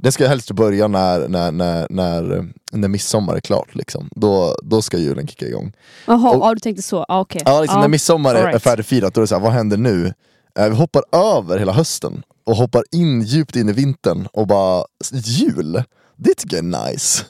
den 0.01 0.11
ska 0.11 0.27
helst 0.27 0.51
börja 0.51 0.87
när, 0.87 1.27
när, 1.27 1.51
när, 1.51 1.87
när, 1.89 2.47
när 2.71 2.87
midsommar 2.87 3.35
är 3.35 3.39
klart, 3.39 3.75
liksom. 3.75 4.09
då, 4.15 4.55
då 4.63 4.81
ska 4.81 4.97
julen 4.97 5.27
kicka 5.27 5.47
igång. 5.47 5.73
Jaha, 6.05 6.37
ja, 6.41 6.53
du 6.53 6.59
tänkte 6.59 6.83
så. 6.83 7.05
Ah, 7.07 7.19
okej. 7.19 7.41
Ja, 7.45 7.61
liksom, 7.61 7.77
Ja. 7.77 7.81
När 7.81 7.87
midsommar 7.87 8.35
är, 8.35 8.43
right. 8.43 8.55
är 8.55 8.59
färdigfirat, 8.59 9.13
då 9.13 9.19
är 9.19 9.23
det 9.23 9.27
såhär, 9.27 9.41
vad 9.41 9.51
händer 9.51 9.77
nu? 9.77 10.13
Eh, 10.59 10.69
vi 10.69 10.75
hoppar 10.75 11.03
över 11.11 11.57
hela 11.57 11.71
hösten 11.71 12.23
och 12.45 12.55
hoppar 12.55 12.83
in 12.91 13.21
djupt 13.21 13.55
in 13.55 13.69
i 13.69 13.73
vintern 13.73 14.27
och 14.33 14.47
bara, 14.47 14.85
jul? 15.11 15.83
Det 16.15 16.33
tycker 16.33 16.55
jag 16.55 16.65
är 16.65 16.91
nice. 16.91 17.23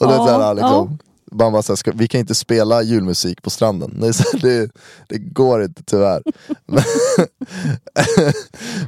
och 0.00 0.06
det 0.06 0.14
är 0.14 0.16
såhär, 0.16 0.54
liksom, 0.54 0.98
man 1.32 1.52
bara, 1.52 1.62
såhär, 1.62 1.92
vi 1.92 2.08
kan 2.08 2.20
inte 2.20 2.34
spela 2.34 2.82
julmusik 2.82 3.42
på 3.42 3.50
stranden. 3.50 4.00
Det, 4.00 4.12
så 4.12 4.22
här, 4.32 4.40
det, 4.40 4.70
det 5.08 5.18
går 5.18 5.62
inte 5.62 5.82
tyvärr. 5.82 6.22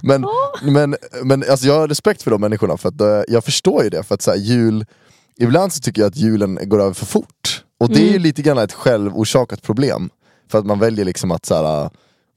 men 0.03 0.27
men, 0.63 0.97
men 1.23 1.45
alltså, 1.51 1.67
jag 1.67 1.79
har 1.79 1.89
respekt 1.89 2.23
för 2.23 2.31
de 2.31 2.41
människorna, 2.41 2.77
för 2.77 2.89
att, 2.89 3.01
eh, 3.01 3.23
jag 3.29 3.45
förstår 3.45 3.85
ju 3.85 3.91
det. 3.91 4.03
För 4.03 4.15
att 4.15 4.23
så 4.23 4.31
här, 4.31 4.39
jul, 4.39 4.87
ibland 5.43 5.73
så 5.73 5.81
tycker 5.81 6.03
jag 6.03 6.09
att 6.09 6.17
julen 6.17 6.59
går 6.63 6.81
över 6.83 6.93
för 6.93 7.07
fort. 7.07 7.65
Och 7.79 7.89
det 7.89 8.09
är 8.09 8.13
ju 8.13 8.19
lite 8.19 8.43
grann 8.43 8.59
ett 8.59 8.73
självorsakat 8.73 9.63
problem. 9.63 10.11
För 10.51 10.59
att 10.59 10.67
man 10.67 10.79
väljer 10.79 11.05
liksom 11.05 11.31
att 11.31 11.47
så 11.47 11.55
här, 11.55 11.91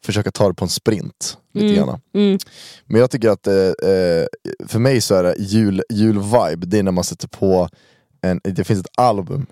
försöka 0.06 0.32
ta 0.32 0.48
det 0.48 0.54
på 0.54 0.66
en 0.66 0.70
sprint. 0.70 1.38
Lite 1.54 1.76
grann. 1.76 2.00
Mm. 2.14 2.40
Men 2.86 3.02
jag 3.02 3.12
tycker 3.12 3.30
att 3.30 3.48
eh, 3.48 3.54
för 4.68 4.80
mig 4.80 5.02
så 5.02 5.16
är 5.16 5.24
det 5.24 5.36
jul, 5.40 5.84
julvibe, 5.90 6.66
det 6.66 6.80
är 6.80 6.84
när 6.84 6.92
man 6.92 7.04
sätter 7.04 7.28
på 7.28 7.70
en, 8.22 8.42
det 8.44 8.64
finns 8.64 8.80
ett 8.80 8.92
album 8.98 9.46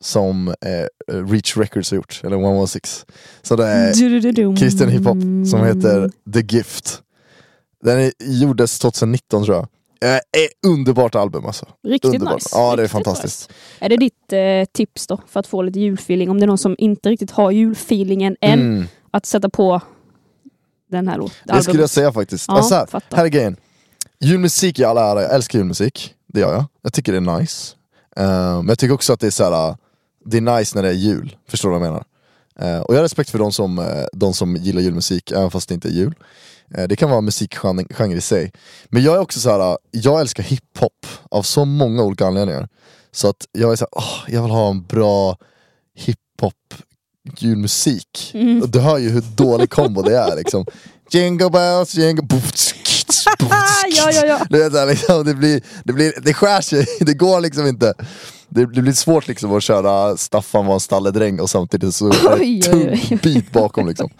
som 0.00 0.48
eh, 0.48 1.12
Reach 1.12 1.56
Records 1.56 1.90
har 1.90 1.96
gjort, 1.96 2.20
eller 2.24 2.36
116. 2.36 3.06
Så 3.42 3.56
det 3.56 3.66
är 3.66 4.56
kristen 4.56 4.88
hiphop 4.88 5.48
som 5.50 5.64
heter 5.64 6.10
The 6.32 6.56
Gift. 6.56 7.02
Den 7.82 7.98
är, 7.98 8.12
gjordes 8.18 8.78
2019 8.78 9.44
tror 9.44 9.56
jag. 9.56 9.68
Eh, 10.04 10.70
underbart 10.70 11.14
album 11.14 11.46
alltså. 11.46 11.66
Riktigt 11.88 12.14
Underbart. 12.14 12.34
nice. 12.34 12.48
Ja, 12.52 12.76
det 12.76 12.82
är 12.82 12.88
fantastiskt. 12.88 13.48
nice. 13.50 13.84
Är 13.84 13.88
det 13.88 13.96
ditt 13.96 14.32
eh, 14.32 14.72
tips 14.72 15.06
då 15.06 15.20
för 15.28 15.40
att 15.40 15.46
få 15.46 15.62
lite 15.62 15.80
julfeeling? 15.80 16.30
Om 16.30 16.40
det 16.40 16.44
är 16.44 16.46
någon 16.46 16.58
som 16.58 16.74
inte 16.78 17.08
riktigt 17.10 17.30
har 17.30 17.50
julfeelingen 17.50 18.36
än, 18.40 18.60
Mm. 18.60 18.84
att 19.10 19.26
sätta 19.26 19.48
på 19.50 19.80
den 20.90 21.08
här 21.08 21.18
låten. 21.18 21.36
Det 21.56 21.62
skulle 21.62 21.80
jag 21.80 21.90
säga 21.90 22.12
faktiskt. 22.12 22.44
Ja, 22.48 22.54
alltså 22.54 22.74
här, 22.74 22.86
fattar. 22.86 23.16
här 23.16 23.24
är 23.24 23.28
grejen. 23.28 23.56
Julmusik 24.20 24.78
i 24.78 24.84
all 24.84 24.96
ära, 24.98 25.22
jag 25.22 25.34
älskar 25.34 25.58
julmusik. 25.58 26.14
Det 26.26 26.40
gör 26.40 26.52
jag. 26.52 26.64
Jag 26.82 26.92
tycker 26.92 27.12
det 27.12 27.18
är 27.18 27.38
nice. 27.38 27.74
Eh, 28.16 28.24
men 28.56 28.68
jag 28.68 28.78
tycker 28.78 28.94
också 28.94 29.12
att 29.12 29.20
det 29.20 29.26
är 29.26 29.30
så 29.30 29.44
här, 29.50 29.76
det 30.24 30.36
är 30.36 30.40
nice 30.58 30.76
när 30.76 30.82
det 30.82 30.88
är 30.88 30.92
jul. 30.92 31.36
Förstår 31.48 31.68
du 31.70 31.78
vad 31.78 31.86
jag 31.86 31.92
menar? 31.92 32.04
Eh, 32.76 32.80
och 32.80 32.94
jag 32.94 32.98
har 32.98 33.02
respekt 33.02 33.30
för 33.30 33.38
de 33.38 33.52
som, 33.52 33.78
eh, 33.78 33.84
de 34.12 34.34
som 34.34 34.56
gillar 34.56 34.80
julmusik, 34.82 35.30
även 35.30 35.50
fast 35.50 35.68
det 35.68 35.74
inte 35.74 35.88
är 35.88 35.92
jul. 35.92 36.14
Eh, 36.74 36.88
det 36.88 36.96
kan 36.96 37.10
vara 37.10 37.20
musikgenre 37.20 38.16
i 38.16 38.20
sig. 38.20 38.52
Men 38.88 39.02
jag 39.02 39.14
är 39.14 39.20
också 39.20 39.40
så 39.40 39.50
här, 39.50 39.78
jag 39.90 40.20
älskar 40.20 40.42
hiphop 40.42 41.06
av 41.30 41.42
så 41.42 41.64
många 41.64 42.02
olika 42.02 42.26
anledningar. 42.26 42.68
Så 43.12 43.28
att 43.28 43.46
jag 43.52 43.72
är 43.72 43.76
så 43.76 43.84
här, 43.84 43.98
åh, 44.02 44.34
jag 44.34 44.42
vill 44.42 44.50
ha 44.50 44.70
en 44.70 44.82
bra 44.82 45.36
hiphop 45.94 46.54
julmusik. 47.38 48.30
Mm. 48.34 48.62
Och 48.62 48.68
du 48.68 48.80
hör 48.80 48.98
ju 48.98 49.08
hur 49.08 49.24
dålig 49.36 49.70
kombo 49.70 50.02
det 50.02 50.16
är 50.16 50.36
liksom. 50.36 50.64
Jingle 51.10 51.50
bells, 51.50 51.94
jingle... 51.94 52.26
ja, 53.96 54.10
ja, 54.12 54.26
ja. 54.26 54.46
Du 54.50 54.58
vet, 54.58 54.72
så 54.72 54.78
här, 54.78 54.86
liksom, 54.86 55.24
det, 55.24 55.34
blir, 55.34 55.62
det, 55.84 55.92
blir, 55.92 56.12
det 56.22 56.34
skär 56.34 56.60
sig, 56.60 56.86
det 57.00 57.14
går 57.14 57.40
liksom 57.40 57.66
inte. 57.66 57.94
Det, 58.48 58.66
det 58.74 58.82
blir 58.82 58.92
svårt 58.92 59.28
liksom 59.28 59.52
att 59.52 59.62
köra 59.62 60.16
Staffan 60.16 60.66
var 60.66 60.74
en 60.74 60.80
stalledräng 60.80 61.40
och 61.40 61.50
samtidigt 61.50 61.94
så 61.94 62.08
är 62.08 62.38
det 62.38 62.62
tung 62.62 63.18
bit 63.22 63.52
bakom. 63.52 63.88
Liksom. 63.88 64.10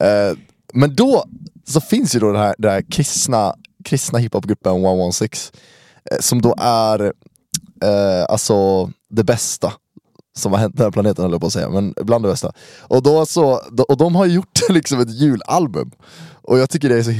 Eh, 0.00 0.38
men 0.72 0.94
då 0.94 1.24
så 1.68 1.80
finns 1.80 2.16
ju 2.16 2.20
då 2.20 2.32
den 2.32 2.42
här, 2.42 2.54
den 2.58 2.70
här 2.70 2.82
kristna, 2.90 3.54
kristna 3.84 4.18
hiphopgruppen 4.18 4.84
116 4.84 5.60
eh, 6.10 6.18
som 6.20 6.42
då 6.42 6.54
är 6.58 7.12
eh, 7.82 8.24
alltså 8.28 8.90
det 9.10 9.24
bästa 9.24 9.72
som 10.36 10.52
har 10.52 10.58
hänt 10.58 10.76
den 10.76 10.84
här 10.84 10.90
planeten 10.90 11.22
höll 11.22 11.32
jag 11.32 11.40
på 11.40 11.46
att 11.46 11.52
säga, 11.52 11.70
men 11.70 11.94
bland 11.96 12.24
det 12.24 12.28
bästa. 12.28 12.52
Och, 12.78 13.02
då 13.02 13.26
så, 13.26 13.60
och 13.88 13.96
de 13.96 14.14
har 14.14 14.26
gjort 14.26 14.60
liksom 14.68 15.00
ett 15.00 15.10
julalbum. 15.10 15.90
Och 16.42 16.58
jag 16.58 16.70
tycker 16.70 16.88
det 16.88 16.98
är 16.98 17.02
så, 17.02 17.10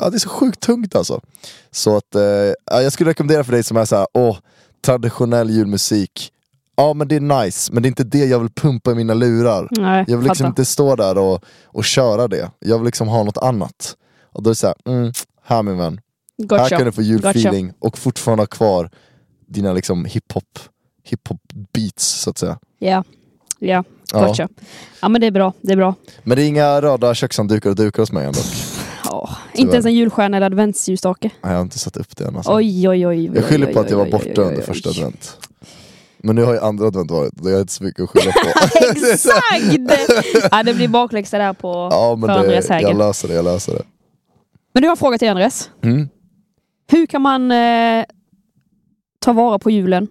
ja, 0.00 0.10
det 0.10 0.16
är 0.16 0.18
så 0.18 0.28
sjukt 0.28 0.60
tungt 0.60 0.94
alltså. 0.94 1.20
Så 1.70 1.96
att, 1.96 2.14
eh, 2.14 2.82
jag 2.82 2.92
skulle 2.92 3.10
rekommendera 3.10 3.44
för 3.44 3.52
dig 3.52 3.62
som 3.62 3.76
är 3.76 3.84
såhär, 3.84 4.06
åh, 4.14 4.36
traditionell 4.84 5.50
julmusik. 5.50 6.32
Ja 6.76 6.94
men 6.94 7.08
det 7.08 7.16
är 7.16 7.44
nice, 7.44 7.72
men 7.72 7.82
det 7.82 7.86
är 7.86 7.88
inte 7.90 8.04
det 8.04 8.24
jag 8.24 8.38
vill 8.38 8.50
pumpa 8.50 8.90
i 8.90 8.94
mina 8.94 9.14
lurar. 9.14 9.68
Nej, 9.70 10.04
Jag 10.08 10.16
vill 10.18 10.24
liksom 10.26 10.44
fattar. 10.44 10.48
inte 10.48 10.64
stå 10.64 10.96
där 10.96 11.18
och, 11.18 11.44
och 11.64 11.84
köra 11.84 12.28
det. 12.28 12.50
Jag 12.58 12.78
vill 12.78 12.84
liksom 12.86 13.08
ha 13.08 13.22
något 13.22 13.36
annat. 13.38 13.96
Och 14.32 14.42
då 14.42 14.50
är 14.50 14.52
det 14.52 14.56
såhär, 14.56 14.76
mm, 14.86 15.12
här 15.44 15.62
min 15.62 15.78
vän. 15.78 16.00
Här 16.38 16.46
Gotcha. 16.46 16.68
kan 16.76 16.84
du 16.86 16.92
få 16.92 17.02
julfeeling 17.02 17.72
och 17.78 17.98
fortfarande 17.98 18.42
ha 18.42 18.46
kvar 18.46 18.90
dina 19.48 19.72
liksom 19.72 20.04
hiphop, 20.04 20.58
hiphop 21.04 21.40
beats 21.72 22.04
så 22.06 22.30
att 22.30 22.38
säga. 22.38 22.58
Ja, 22.78 23.04
ja, 23.58 23.84
Ja. 24.12 24.26
gotcha. 24.26 24.48
Ja 25.02 25.08
men 25.08 25.20
det 25.20 25.26
är 25.26 25.30
bra, 25.30 25.52
det 25.60 25.72
är 25.72 25.76
bra. 25.76 25.94
Men 26.22 26.36
det 26.36 26.42
är 26.44 26.46
inga 26.48 26.82
röda 26.82 27.14
kökshanddukar 27.14 27.70
och 27.70 27.76
dukar 27.76 28.02
hos 28.02 28.12
mig 28.12 28.26
ändå. 28.26 28.38
Ja, 29.04 29.36
inte 29.54 29.72
ens 29.72 29.86
en 29.86 29.94
julstjärna 29.94 30.36
eller 30.36 30.46
adventsljusstake. 30.46 31.30
Nej, 31.42 31.52
Jag 31.52 31.58
har 31.58 31.62
inte 31.62 31.78
satt 31.78 31.96
upp 31.96 32.16
det 32.16 32.24
än 32.24 32.36
alltså. 32.36 32.54
Oj, 32.54 32.88
oj, 32.88 33.06
oj. 33.06 33.30
oj, 33.30 33.30
Jag 33.34 33.44
skyller 33.44 33.72
på 33.72 33.80
att 33.80 33.90
jag 33.90 33.98
var 33.98 34.10
borta 34.10 34.42
under 34.42 34.62
första 34.62 34.90
advent. 34.90 35.38
Men 36.26 36.36
nu 36.36 36.42
har 36.42 36.52
ju 36.52 36.60
andra 36.60 36.86
advent 36.86 37.10
varit, 37.10 37.40
och 37.40 37.50
jag 37.50 37.54
har 37.54 37.60
inte 37.60 37.72
så 37.72 37.84
mycket 37.84 38.04
att 38.04 38.10
skylla 38.10 38.32
på. 38.32 38.48
Exakt! 39.12 40.48
ja, 40.50 40.62
det 40.62 40.74
blir 40.74 40.88
bakläxa 40.88 41.38
där 41.38 41.52
på 41.52 41.88
ja 41.90 42.16
men 42.16 42.28
för 42.28 42.38
Andreas 42.38 42.68
Häger. 42.68 42.88
jag 42.88 42.98
löser 42.98 43.28
det, 43.28 43.34
jag 43.34 43.44
löser 43.44 43.72
det. 43.72 43.82
Men 44.74 44.82
du 44.82 44.88
har 44.88 44.92
en 44.92 44.96
fråga 44.96 45.18
till 45.18 45.28
Andres. 45.28 45.70
Mm. 45.82 46.08
Hur 46.90 47.06
kan 47.06 47.22
man 47.22 47.50
eh, 47.50 48.04
ta 49.18 49.32
vara 49.32 49.58
på 49.58 49.70
julen 49.70 50.08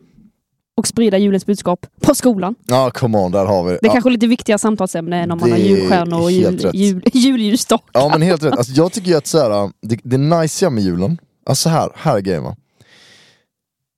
och 0.78 0.88
sprida 0.88 1.18
julens 1.18 1.46
budskap 1.46 1.86
på 2.02 2.16
skolan? 2.16 2.56
Ja, 2.66 2.92
come 2.92 3.18
on, 3.18 3.32
där 3.32 3.46
har 3.46 3.64
vi 3.64 3.72
det. 3.72 3.78
Det 3.82 3.86
är 3.86 3.90
Ja, 3.90 3.94
kanske 3.94 4.10
lite 4.10 4.28
viktigare 4.28 4.60
samtalsämne 4.60 5.24
än 5.24 5.32
om 5.32 5.40
man 5.40 5.52
har 5.52 5.58
Det 5.58 5.64
är 5.64 5.68
julstjärnor 5.68 6.22
och 6.22 6.32
jul, 6.32 6.72
jul, 7.14 7.58
ja 7.94 8.10
men 8.10 8.22
helt 8.22 8.44
rätt, 8.44 8.54
alltså, 8.58 8.74
jag 8.74 8.92
tycker 8.92 9.08
ju 9.08 9.18
att 9.18 9.28
så 9.28 9.38
här, 9.40 9.72
det, 9.82 10.00
det 10.04 10.18
nice 10.18 10.70
med 10.70 10.84
julen, 10.84 11.18
alltså 11.46 11.70
här, 11.70 11.90
här 11.96 12.16
är 12.18 12.22
grejen 12.22 12.44
va. 12.44 12.56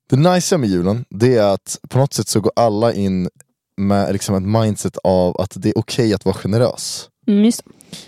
Det 0.09 0.15
nice 0.15 0.57
med 0.57 0.69
julen, 0.69 1.05
det 1.09 1.37
är 1.37 1.53
att 1.53 1.79
på 1.89 1.97
något 1.97 2.13
sätt 2.13 2.27
så 2.27 2.39
går 2.39 2.51
alla 2.55 2.93
in 2.93 3.29
med 3.77 4.13
liksom 4.13 4.35
ett 4.35 4.61
mindset 4.61 4.97
av 5.03 5.41
att 5.41 5.51
det 5.55 5.69
är 5.69 5.77
okej 5.77 6.13
att 6.13 6.25
vara 6.25 6.35
generös. 6.35 7.09
Mm. 7.27 7.51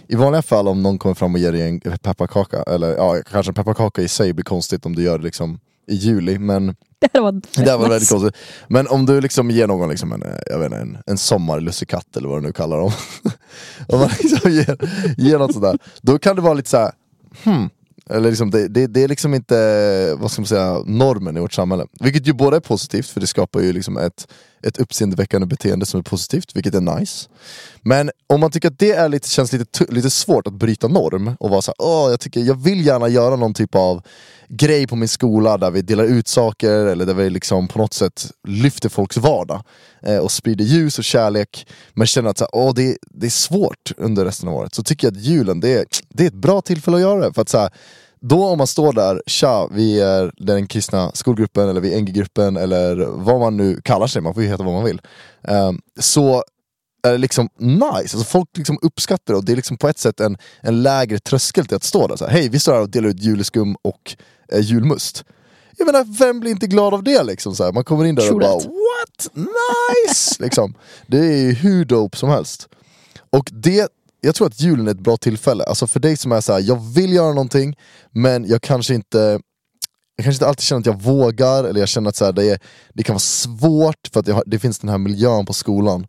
I 0.07 0.15
vanliga 0.15 0.41
fall 0.41 0.67
om 0.67 0.83
någon 0.83 0.97
kommer 0.97 1.15
fram 1.15 1.33
och 1.33 1.39
ger 1.39 1.51
dig 1.51 1.61
en 1.61 1.79
pepparkaka, 1.79 2.63
eller 2.63 2.95
ja, 2.95 3.17
kanske 3.31 3.49
en 3.49 3.53
pepparkaka 3.53 4.01
i 4.01 4.07
sig 4.07 4.33
blir 4.33 4.43
konstigt 4.43 4.85
om 4.85 4.95
du 4.95 5.03
gör 5.03 5.17
det 5.17 5.23
liksom 5.23 5.59
i 5.87 5.95
juli, 5.95 6.39
men 6.39 6.75
Det 7.13 7.19
var 7.19 7.31
det 7.65 7.77
var 7.77 7.89
väldigt 7.89 8.09
konstigt. 8.09 8.35
Men 8.67 8.87
om 8.87 9.05
du 9.05 9.21
liksom 9.21 9.51
ger 9.51 9.67
någon 9.67 9.89
liksom 9.89 10.11
en, 10.11 10.23
eh, 10.23 10.39
jag 10.45 10.59
vet 10.59 10.65
inte, 10.65 10.77
en, 10.77 10.97
en 11.05 11.17
sommarlussekatt 11.17 12.17
eller 12.17 12.29
vad 12.29 12.37
du 12.37 12.47
nu 12.47 12.53
kallar 12.53 12.77
dem. 12.77 12.91
om 13.87 13.99
man 13.99 14.09
liksom 14.19 14.51
ger, 14.51 14.77
ger 15.17 15.37
något 15.37 15.53
sådär, 15.53 15.77
då 16.01 16.19
kan 16.19 16.35
det 16.35 16.41
vara 16.41 16.53
lite 16.53 16.69
så 16.69 16.77
här, 16.77 16.91
hmm. 17.43 17.69
Eller 18.09 18.29
liksom, 18.29 18.51
det, 18.51 18.67
det, 18.67 18.87
det 18.87 19.03
är 19.03 19.07
liksom 19.07 19.33
inte 19.33 20.15
vad 20.19 20.31
ska 20.31 20.41
man 20.41 20.47
säga, 20.47 20.83
normen 20.85 21.37
i 21.37 21.39
vårt 21.39 21.53
samhälle. 21.53 21.85
Vilket 21.99 22.27
ju 22.27 22.33
både 22.33 22.57
är 22.57 22.61
positivt, 22.61 23.07
för 23.07 23.21
det 23.21 23.27
skapar 23.27 23.59
ju 23.59 23.73
liksom 23.73 23.97
ett, 23.97 24.27
ett 24.63 24.77
uppseendeväckande 24.77 25.47
beteende 25.47 25.85
som 25.85 25.99
är 25.99 26.03
positivt, 26.03 26.55
vilket 26.55 26.75
är 26.75 26.99
nice. 26.99 27.29
Men 27.81 28.11
om 28.27 28.39
man 28.39 28.51
tycker 28.51 28.67
att 28.67 28.79
det 28.79 28.91
är 28.91 29.09
lite, 29.09 29.29
känns 29.29 29.53
lite, 29.53 29.85
lite 29.89 30.09
svårt 30.09 30.47
att 30.47 30.53
bryta 30.53 30.87
norm 30.87 31.35
och 31.39 31.49
vara 31.49 31.61
såhär, 31.61 31.75
Åh, 31.79 32.09
jag, 32.09 32.19
tycker, 32.19 32.41
jag 32.41 32.63
vill 32.63 32.85
gärna 32.85 33.07
göra 33.07 33.35
någon 33.35 33.53
typ 33.53 33.75
av 33.75 34.01
grej 34.49 34.87
på 34.87 34.95
min 34.95 35.07
skola 35.07 35.57
där 35.57 35.71
vi 35.71 35.81
delar 35.81 36.03
ut 36.03 36.27
saker 36.27 36.71
eller 36.71 37.05
där 37.05 37.13
vi 37.13 37.29
liksom 37.29 37.67
på 37.67 37.79
något 37.79 37.93
sätt 37.93 38.31
lyfter 38.47 38.89
folks 38.89 39.17
vardag 39.17 39.63
eh, 40.01 40.17
och 40.17 40.31
sprider 40.31 40.65
ljus 40.65 40.97
och 40.97 41.03
kärlek 41.03 41.67
men 41.93 42.07
känner 42.07 42.29
att 42.29 42.37
så 42.37 42.43
här, 42.43 42.49
Åh, 42.53 42.73
det, 42.73 42.97
det 43.01 43.25
är 43.25 43.31
svårt 43.31 43.91
under 43.97 44.25
resten 44.25 44.49
av 44.49 44.55
året 44.55 44.75
så 44.75 44.83
tycker 44.83 45.07
jag 45.07 45.17
att 45.17 45.23
julen 45.23 45.59
det 45.59 45.73
är, 45.73 45.85
det 46.09 46.23
är 46.23 46.27
ett 46.27 46.33
bra 46.33 46.61
tillfälle 46.61 46.97
att 46.97 47.01
göra 47.01 47.27
det. 47.27 47.33
För 47.33 47.41
att 47.41 47.49
så 47.49 47.57
här, 47.57 47.69
då 48.21 48.45
om 48.45 48.57
man 48.57 48.67
står 48.67 48.93
där, 48.93 49.21
tja, 49.25 49.69
vi 49.71 50.01
är 50.01 50.31
den 50.37 50.67
kristna 50.67 51.11
skolgruppen 51.13 51.69
eller 51.69 51.81
vi 51.81 51.93
är 51.93 52.01
NG-gruppen 52.01 52.57
eller 52.57 52.95
vad 53.05 53.39
man 53.39 53.57
nu 53.57 53.81
kallar 53.81 54.07
sig, 54.07 54.21
man 54.21 54.33
får 54.33 54.43
ju 54.43 54.49
heta 54.49 54.63
vad 54.63 54.73
man 54.73 54.83
vill. 54.83 55.01
Eh, 55.43 55.71
så 55.99 56.43
är 57.03 57.11
det 57.11 57.17
liksom 57.17 57.49
nice, 57.57 57.95
alltså 57.97 58.23
folk 58.23 58.49
liksom 58.57 58.79
uppskattar 58.81 59.33
det 59.33 59.37
och 59.37 59.45
det 59.45 59.51
är 59.51 59.55
liksom 59.55 59.77
på 59.77 59.87
ett 59.87 59.97
sätt 59.97 60.19
en, 60.19 60.37
en 60.61 60.83
lägre 60.83 61.19
tröskel 61.19 61.65
till 61.65 61.75
att 61.75 61.83
stå 61.83 62.07
där. 62.07 62.15
Så 62.15 62.25
här, 62.25 62.31
Hej, 62.31 62.49
vi 62.49 62.59
står 62.59 62.73
här 62.73 62.81
och 62.81 62.89
delar 62.89 63.09
ut 63.09 63.23
juleskum 63.23 63.75
och 63.81 64.15
eh, 64.51 64.59
julmust. 64.59 65.23
Jag 65.77 65.85
menar, 65.85 66.03
vem 66.19 66.39
blir 66.39 66.51
inte 66.51 66.67
glad 66.67 66.93
av 66.93 67.03
det 67.03 67.23
liksom? 67.23 67.55
Så 67.55 67.63
här, 67.63 67.71
man 67.71 67.83
kommer 67.83 68.05
in 68.05 68.15
där 68.15 68.33
och 68.33 68.39
bara 68.39 68.53
what? 68.53 69.29
Nice! 69.33 70.35
liksom. 70.43 70.73
Det 71.07 71.17
är 71.17 71.37
ju 71.37 71.53
hur 71.53 71.85
dope 71.85 72.17
som 72.17 72.29
helst. 72.29 72.69
Och 73.29 73.49
det, 73.53 73.89
jag 74.21 74.35
tror 74.35 74.47
att 74.47 74.61
julen 74.61 74.87
är 74.87 74.91
ett 74.91 74.99
bra 74.99 75.17
tillfälle, 75.17 75.63
alltså 75.63 75.87
för 75.87 75.99
dig 75.99 76.17
som 76.17 76.31
är 76.31 76.41
så 76.41 76.53
här, 76.53 76.59
jag 76.59 76.93
vill 76.93 77.13
göra 77.13 77.33
någonting 77.33 77.75
men 78.11 78.47
jag 78.47 78.61
kanske 78.61 78.93
inte 78.95 79.39
jag 80.19 80.23
kanske 80.23 80.35
inte 80.35 80.47
alltid 80.47 80.63
känner 80.63 80.79
att 80.79 80.85
jag 80.85 81.01
vågar, 81.01 81.63
eller 81.63 81.79
jag 81.79 81.89
känner 81.89 82.09
att 82.09 82.15
så 82.15 82.25
här, 82.25 82.31
det, 82.31 82.49
är, 82.49 82.59
det 82.93 83.03
kan 83.03 83.13
vara 83.13 83.19
svårt 83.19 84.09
för 84.13 84.19
att 84.19 84.27
jag 84.27 84.35
har, 84.35 84.43
det 84.47 84.59
finns 84.59 84.79
den 84.79 84.89
här 84.89 84.97
miljön 84.97 85.45
på 85.45 85.53
skolan. 85.53 86.07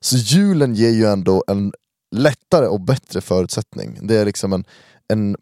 Så 0.00 0.16
julen 0.16 0.74
ger 0.74 0.90
ju 0.90 1.06
ändå 1.06 1.44
en 1.46 1.72
lättare 2.16 2.66
och 2.66 2.80
bättre 2.80 3.20
förutsättning. 3.20 3.98
Det 4.02 4.16
är 4.16 4.24
liksom 4.24 4.52
en, 4.52 4.64
en, 5.08 5.36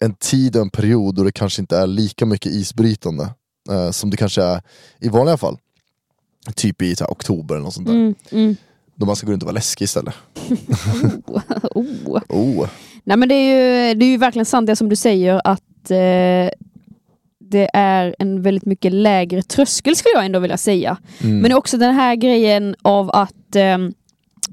en 0.00 0.14
tid 0.14 0.56
och 0.56 0.62
en 0.62 0.70
period 0.70 1.14
då 1.14 1.24
det 1.24 1.32
kanske 1.32 1.62
inte 1.62 1.78
är 1.78 1.86
lika 1.86 2.26
mycket 2.26 2.52
isbrytande 2.52 3.34
eh, 3.70 3.90
som 3.90 4.10
det 4.10 4.16
kanske 4.16 4.42
är 4.42 4.62
i 5.00 5.08
vanliga 5.08 5.36
fall. 5.36 5.58
Typ 6.54 6.82
i 6.82 6.96
så 6.96 7.04
här, 7.04 7.10
oktober 7.12 7.54
eller 7.54 7.64
något 7.64 7.74
sånt 7.74 7.86
där. 7.86 7.94
Mm, 7.94 8.14
mm. 8.30 8.56
Då 8.98 9.06
man 9.06 9.16
ska 9.16 9.26
gå 9.26 9.32
runt 9.32 9.42
och 9.42 9.46
vara 9.46 9.54
läskig 9.54 9.84
istället. 9.84 10.14
Oh, 11.74 11.84
oh. 12.08 12.22
Oh. 12.28 12.68
Nej 13.04 13.16
men 13.16 13.28
det 13.28 13.34
är, 13.34 13.88
ju, 13.88 13.94
det 13.94 14.04
är 14.04 14.10
ju 14.10 14.16
verkligen 14.16 14.46
sant 14.46 14.66
det 14.66 14.76
som 14.76 14.88
du 14.88 14.96
säger 14.96 15.40
att 15.44 15.90
eh, 15.90 16.50
det 17.50 17.70
är 17.74 18.14
en 18.18 18.42
väldigt 18.42 18.64
mycket 18.66 18.92
lägre 18.92 19.42
tröskel 19.42 19.96
skulle 19.96 20.14
jag 20.14 20.24
ändå 20.24 20.38
vilja 20.38 20.56
säga. 20.56 20.96
Mm. 21.20 21.38
Men 21.38 21.52
också 21.52 21.76
den 21.76 21.94
här 21.94 22.14
grejen 22.14 22.74
av 22.82 23.10
att 23.10 23.56
eh, 23.56 23.78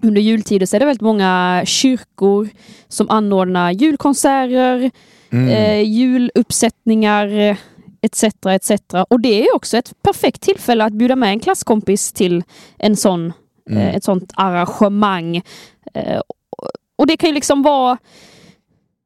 under 0.02 0.22
jultider 0.22 0.66
så 0.66 0.76
är 0.76 0.80
det 0.80 0.86
väldigt 0.86 1.02
många 1.02 1.62
kyrkor 1.66 2.50
som 2.88 3.10
anordnar 3.10 3.72
julkonserter, 3.72 4.92
Mm. 5.32 5.50
eh, 5.50 5.82
juluppsättningar 5.82 7.58
etc. 8.02 8.24
etc. 8.46 8.72
Och 9.10 9.20
det 9.22 9.48
är 9.48 9.56
också 9.56 9.78
ett 9.78 9.94
perfekt 10.02 10.42
tillfälle 10.42 10.84
att 10.84 10.94
bjuda 10.94 11.16
med 11.16 11.30
en 11.30 11.40
klasskompis 11.40 12.12
till 12.12 12.44
en 12.78 12.96
sån, 12.96 13.34
Mm. 13.70 13.82
eh, 13.82 13.96
ett 13.96 14.04
sånt 14.04 14.32
arrangemang. 14.36 15.42
Eh, 15.94 16.22
och- 16.98 17.08
det 17.08 17.18
kan 17.18 17.30
ju 17.30 17.36
liksom 17.36 17.62
vara 17.64 17.98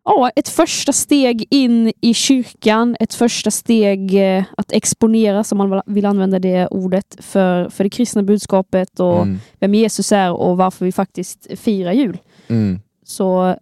ja, 0.05 0.29
ett 0.35 0.47
första 0.49 0.93
steg 0.93 1.47
in 1.49 1.93
i 2.01 2.13
kyrkan, 2.13 2.95
ett 2.99 3.13
första 3.13 3.51
steg 3.51 4.15
eh, 4.37 4.43
att 4.57 4.71
exponeras, 4.71 5.51
om 5.51 5.57
man 5.57 5.81
vill 5.85 6.05
använda 6.05 6.39
det 6.39 6.67
ordet, 6.67 7.15
för, 7.19 7.69
för 7.69 7.83
det 7.83 7.89
kristna 7.89 8.23
budskapet 8.23 8.99
och 8.99 9.21
Mm. 9.21 9.39
vem 9.59 9.73
Jesus 9.73 10.11
är 10.11 10.31
och 10.31 10.57
varför 10.57 10.85
vi 10.85 10.91
faktiskt 10.91 11.47
firar 11.59 11.91
jul. 11.91 12.17
Mm. 12.47 12.79
Så 13.05 13.55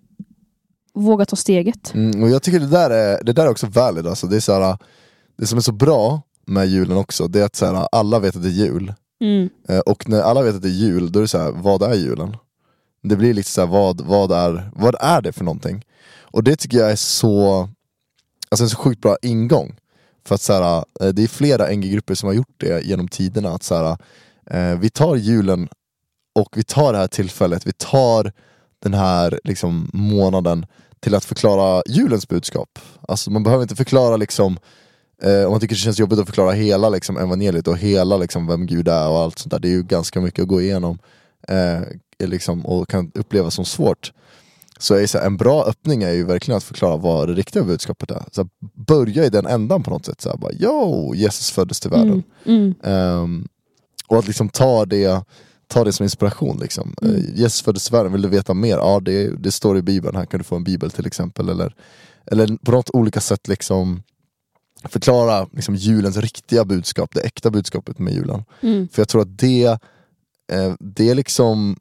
våga 0.94 1.26
ta 1.26 1.36
steget. 1.36 1.94
Mm, 1.94 2.24
och 2.24 2.30
jag 2.30 2.44
tycker 2.44 2.60
det 2.60 2.68
där 2.68 2.90
är, 2.90 3.24
det 3.24 3.34
där 3.34 3.44
är 3.46 3.50
också 3.50 3.68
valid 3.68 4.08
alltså. 4.08 4.28
det, 4.28 4.36
är 4.36 4.40
så 4.40 4.54
här, 4.62 4.78
det 5.38 5.46
som 5.48 5.58
är 5.58 5.62
så 5.62 5.72
bra 5.72 6.22
med 6.46 6.68
julen 6.68 6.98
också, 6.98 7.28
det 7.28 7.40
är 7.42 7.46
att 7.46 7.56
så 7.56 7.66
här, 7.66 7.88
alla 7.92 8.20
vet 8.20 8.36
att 8.36 8.44
det 8.44 8.50
är 8.50 8.66
jul. 8.66 8.94
Mm. 9.20 9.50
Eh, 9.70 9.80
och 9.80 10.10
när 10.10 10.22
alla 10.22 10.42
vet 10.42 10.56
att 10.56 10.62
det 10.62 10.68
är 10.68 10.72
jul, 10.72 11.12
då 11.12 11.20
är 11.20 11.22
det 11.22 11.28
så 11.28 11.38
här, 11.38 11.52
vad 11.52 11.84
är 11.84 11.94
julen? 11.94 12.38
Det 13.04 13.16
blir 13.16 13.34
lite 13.34 13.50
så 13.50 13.62
här, 13.62 13.68
vad, 13.68 14.02
vad, 14.02 14.32
är, 14.32 14.72
vad 14.76 14.96
är 15.00 15.22
det 15.22 15.32
för 15.32 15.44
någonting? 15.44 15.86
Och 16.22 16.44
det 16.44 16.56
tycker 16.56 16.78
jag 16.78 16.92
är 16.92 16.96
så, 16.96 17.70
alltså 18.50 18.64
en 18.64 18.70
så 18.70 18.78
sjukt 18.78 19.02
bra 19.02 19.18
ingång. 19.22 19.76
För 20.26 20.36
att 20.36 20.42
så 20.42 20.54
här, 20.54 20.86
eh, 21.02 21.08
det 21.08 21.24
är 21.24 21.28
flera 21.28 21.68
NG-grupper 21.68 22.16
som 22.16 22.28
har 22.28 22.34
gjort 22.34 22.56
det 22.58 22.86
genom 22.86 23.08
tiderna. 23.08 23.50
Att 23.50 23.64
så 23.64 23.76
här, 23.76 23.98
eh, 24.46 24.80
vi 24.80 24.90
tar 24.90 25.16
julen 25.16 25.70
och 26.36 26.58
vi 26.58 26.64
tar 26.64 26.94
det 26.94 27.00
här 27.00 27.08
tillfället, 27.08 27.68
vi 27.68 27.74
tar 27.74 28.32
den 28.80 28.94
här 28.94 29.40
liksom, 29.44 29.90
månaden 29.94 30.66
till 31.00 31.16
att 31.16 31.26
förklara 31.26 31.84
julens 31.88 32.28
budskap. 32.28 32.80
Alltså 33.08 33.32
man 33.32 33.44
behöver 33.44 33.64
inte 33.64 33.76
förklara 33.76 34.18
liksom 34.18 34.60
eh, 35.24 35.46
om 35.46 35.52
man 35.52 35.60
tycker 35.60 35.76
det 35.76 35.80
känns 35.80 36.00
jobbigt 36.00 36.20
att 36.20 36.26
förklara 36.26 36.52
hela 36.52 36.90
liksom, 36.90 37.18
evangeliet 37.18 37.68
och 37.68 37.78
hela 37.78 38.18
liksom, 38.18 38.48
vem 38.48 38.66
Gud 38.66 38.88
är 38.88 39.10
och 39.10 39.20
allt 39.20 39.40
sånt 39.40 39.52
där. 39.52 39.60
Det 39.60 39.68
är 39.68 39.72
ju 39.72 39.84
ganska 39.84 40.22
mycket 40.22 40.42
att 40.42 40.48
gå 40.48 40.62
igenom 40.62 41.00
eh, 41.48 41.82
liksom, 42.24 42.66
och 42.66 42.90
kan 42.90 43.12
upplevas 43.16 43.54
som 43.54 43.66
svårt. 43.66 44.12
Så, 44.80 44.96
är 44.96 45.08
så 45.08 45.18
här, 45.18 45.26
en 45.26 45.38
bra 45.38 45.66
öppning 45.66 46.04
är 46.04 46.12
ju 46.12 46.24
verkligen 46.24 46.58
att 46.58 46.64
förklara 46.64 46.98
vad 46.98 47.28
det 47.28 47.34
riktiga 47.34 47.64
budskapet 47.64 48.12
är. 48.12 48.24
Så 48.32 48.42
här, 48.42 48.50
börja 48.74 49.26
i 49.26 49.30
den 49.30 49.46
ändan 49.46 49.84
på 49.84 49.90
något 49.90 50.06
sätt. 50.06 50.22
Så 50.22 50.30
här, 50.30 50.38
bara, 50.38 50.54
Yo, 50.54 51.16
Jesus 51.16 51.52
föddes 51.52 51.80
till 51.80 51.92
världen. 51.92 52.24
Mm. 52.46 52.74
Ehm, 52.84 53.48
och 54.08 54.18
att 54.18 54.28
liksom 54.28 54.50
ta 54.50 54.86
det, 54.86 55.24
ta 55.68 55.84
det 55.84 55.94
som 55.94 56.04
inspiration. 56.04 56.58
Liksom. 56.62 56.96
Mm. 57.02 57.16
Eh, 57.16 57.22
Jesus 57.36 57.62
föddes 57.62 57.84
till 57.84 57.92
världen, 57.92 58.12
vill 58.12 58.22
du 58.22 58.28
veta 58.28 58.54
mer? 58.54 58.78
Ja, 58.78 59.00
det, 59.00 59.44
det 59.44 59.52
står 59.52 59.78
i 59.78 59.82
bibeln, 59.82 60.16
här 60.16 60.26
kan 60.26 60.38
du 60.38 60.44
få 60.44 60.56
en 60.56 60.64
bibel 60.64 60.92
till 60.92 61.06
exempel. 61.06 61.50
Eller, 61.50 61.76
eller 62.26 62.58
på 62.66 62.72
något 62.72 62.90
olika 62.90 63.22
sätt 63.22 63.48
liksom 63.48 64.04
förklara 64.84 65.48
liksom, 65.52 65.76
julens 65.76 66.18
riktiga 66.18 66.66
budskap, 66.66 67.10
det 67.14 67.22
äkta 67.22 67.52
budskapet 67.52 68.00
med 68.00 68.14
julen. 68.14 68.44
Mm. 68.62 68.88
För 68.88 69.02
jag 69.02 69.10
tror 69.10 69.22
att 69.22 69.38
det, 69.38 69.66
eh, 70.52 70.74
det 70.80 71.14
liksom 71.14 71.78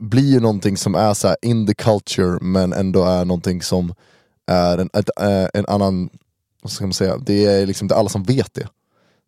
blir 0.00 0.32
ju 0.32 0.40
någonting 0.40 0.76
som 0.76 0.94
är 0.94 1.14
så 1.14 1.28
här 1.28 1.36
in 1.42 1.66
the 1.66 1.74
culture 1.74 2.38
men 2.40 2.72
ändå 2.72 3.04
är 3.04 3.24
någonting 3.24 3.62
som 3.62 3.94
är 4.46 4.78
en, 4.78 4.90
ett, 4.92 5.10
eh, 5.20 5.48
en 5.54 5.66
annan, 5.66 6.08
vad 6.62 6.72
ska 6.72 6.84
man 6.84 6.92
säga, 6.92 7.18
det 7.18 7.44
är 7.44 7.66
liksom 7.66 7.88
är 7.90 7.94
alla 7.94 8.08
som 8.08 8.22
vet 8.22 8.54
det. 8.54 8.68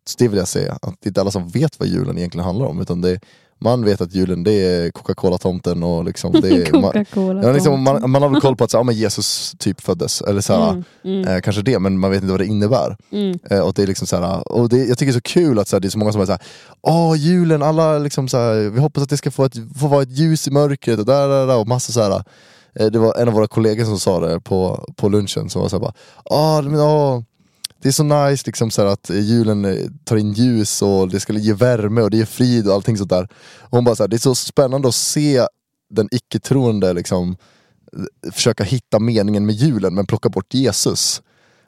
Så 0.05 0.15
det 0.17 0.27
vill 0.27 0.37
jag 0.37 0.47
säga, 0.47 0.73
att 0.81 0.95
det 0.99 1.07
är 1.07 1.09
inte 1.09 1.21
alla 1.21 1.31
som 1.31 1.49
vet 1.49 1.79
vad 1.79 1.87
julen 1.87 2.17
egentligen 2.17 2.45
handlar 2.45 2.65
om 2.65 2.81
utan 2.81 3.01
det, 3.01 3.19
man 3.61 3.85
vet 3.85 4.01
att 4.01 4.15
julen 4.15 4.43
det 4.43 4.51
är 4.51 4.91
Coca-Cola-tomten 4.91 5.83
och 5.83 6.05
liksom 6.05 6.31
det 6.31 6.49
är, 6.49 6.73
man, 6.81 7.41
ja, 7.43 7.51
liksom, 7.51 7.83
man, 7.83 8.11
man 8.11 8.21
har 8.21 8.29
väl 8.29 8.41
koll 8.41 8.55
på 8.55 8.63
att 8.63 8.71
så, 8.71 8.77
ja, 8.77 8.83
men 8.83 8.95
Jesus 8.95 9.53
typ 9.59 9.81
föddes, 9.81 10.21
eller 10.21 10.41
så 10.41 10.53
här, 10.53 10.69
Mm, 10.71 10.83
mm, 11.03 11.27
Eh, 11.27 11.41
kanske 11.41 11.61
det, 11.61 11.79
men 11.79 11.99
man 11.99 12.11
vet 12.11 12.21
inte 12.21 12.31
vad 12.31 12.39
det 12.39 12.45
innebär. 12.45 12.97
mm. 13.11 13.39
Eh, 13.49 13.59
och 13.59 13.73
det 13.73 13.83
är 13.83 13.87
liksom 13.87 14.07
så 14.07 14.15
här, 14.17 14.51
och 14.51 14.69
det, 14.69 14.77
jag 14.85 14.97
tycker 14.97 15.11
det 15.11 15.17
är 15.17 15.19
så 15.19 15.39
kul 15.39 15.59
att 15.59 15.67
så 15.67 15.75
här, 15.75 15.81
det 15.81 15.87
är 15.87 15.89
så 15.89 15.97
många 15.97 16.11
som 16.11 16.21
är 16.21 16.25
såhär 16.25 16.41
Åh 16.81 17.15
julen, 17.17 17.63
alla 17.63 17.97
liksom 17.97 18.27
så 18.27 18.37
här, 18.37 18.69
vi 18.69 18.79
hoppas 18.79 19.03
att 19.03 19.09
det 19.09 19.17
ska 19.17 19.31
få, 19.31 19.45
ett, 19.45 19.55
få 19.79 19.87
vara 19.87 20.01
ett 20.03 20.17
ljus 20.17 20.47
i 20.47 20.51
mörkret 20.51 20.99
och 20.99 21.05
där, 21.05 21.27
där, 21.27 21.47
där 21.47 21.57
och 21.57 21.67
massa 21.67 21.91
så 21.91 22.01
här. 22.01 22.23
Eh, 22.75 22.85
det 22.87 22.99
var 22.99 23.15
en 23.21 23.27
av 23.27 23.33
våra 23.33 23.47
kollegor 23.47 23.85
som 23.85 23.99
sa 23.99 24.19
det 24.19 24.39
på, 24.39 24.85
på 24.95 25.09
lunchen, 25.09 25.49
som 25.49 25.61
var 25.61 25.69
såhär 25.69 25.91
Åh, 26.25 26.61
men, 26.61 26.79
åh, 26.79 27.21
det 27.81 27.87
är 27.87 27.91
så 27.91 28.03
nice 28.03 28.43
liksom 28.45 28.71
så 28.71 28.81
här, 28.81 28.89
att 28.89 29.09
julen 29.09 29.65
eh, 29.65 29.87
tar 30.03 30.17
in 30.17 30.33
ljus 30.33 30.81
och 30.81 31.09
det 31.09 31.19
ska 31.19 31.33
ge 31.33 31.53
värme 31.53 32.01
och 32.01 32.09
det 32.09 32.17
ger 32.17 32.25
frid 32.25 32.67
och 32.67 32.73
allting 32.73 32.97
sånt 32.97 33.09
där. 33.09 33.23
Och 33.59 33.77
hon 33.77 33.83
bara 33.83 33.95
så 33.95 34.03
här, 34.03 34.07
det 34.07 34.15
är 34.15 34.17
så 34.17 34.35
spännande 34.35 34.87
att 34.87 34.95
se 34.95 35.47
den 35.89 36.07
icke-troende 36.11 36.93
liksom 36.93 37.37
försöka 38.31 38.63
hitta 38.63 38.99
meningen 38.99 39.45
med 39.45 39.55
julen 39.55 39.93
men 39.93 40.05
plocka 40.05 40.29
bort 40.29 40.53
Jesus. 40.53 41.21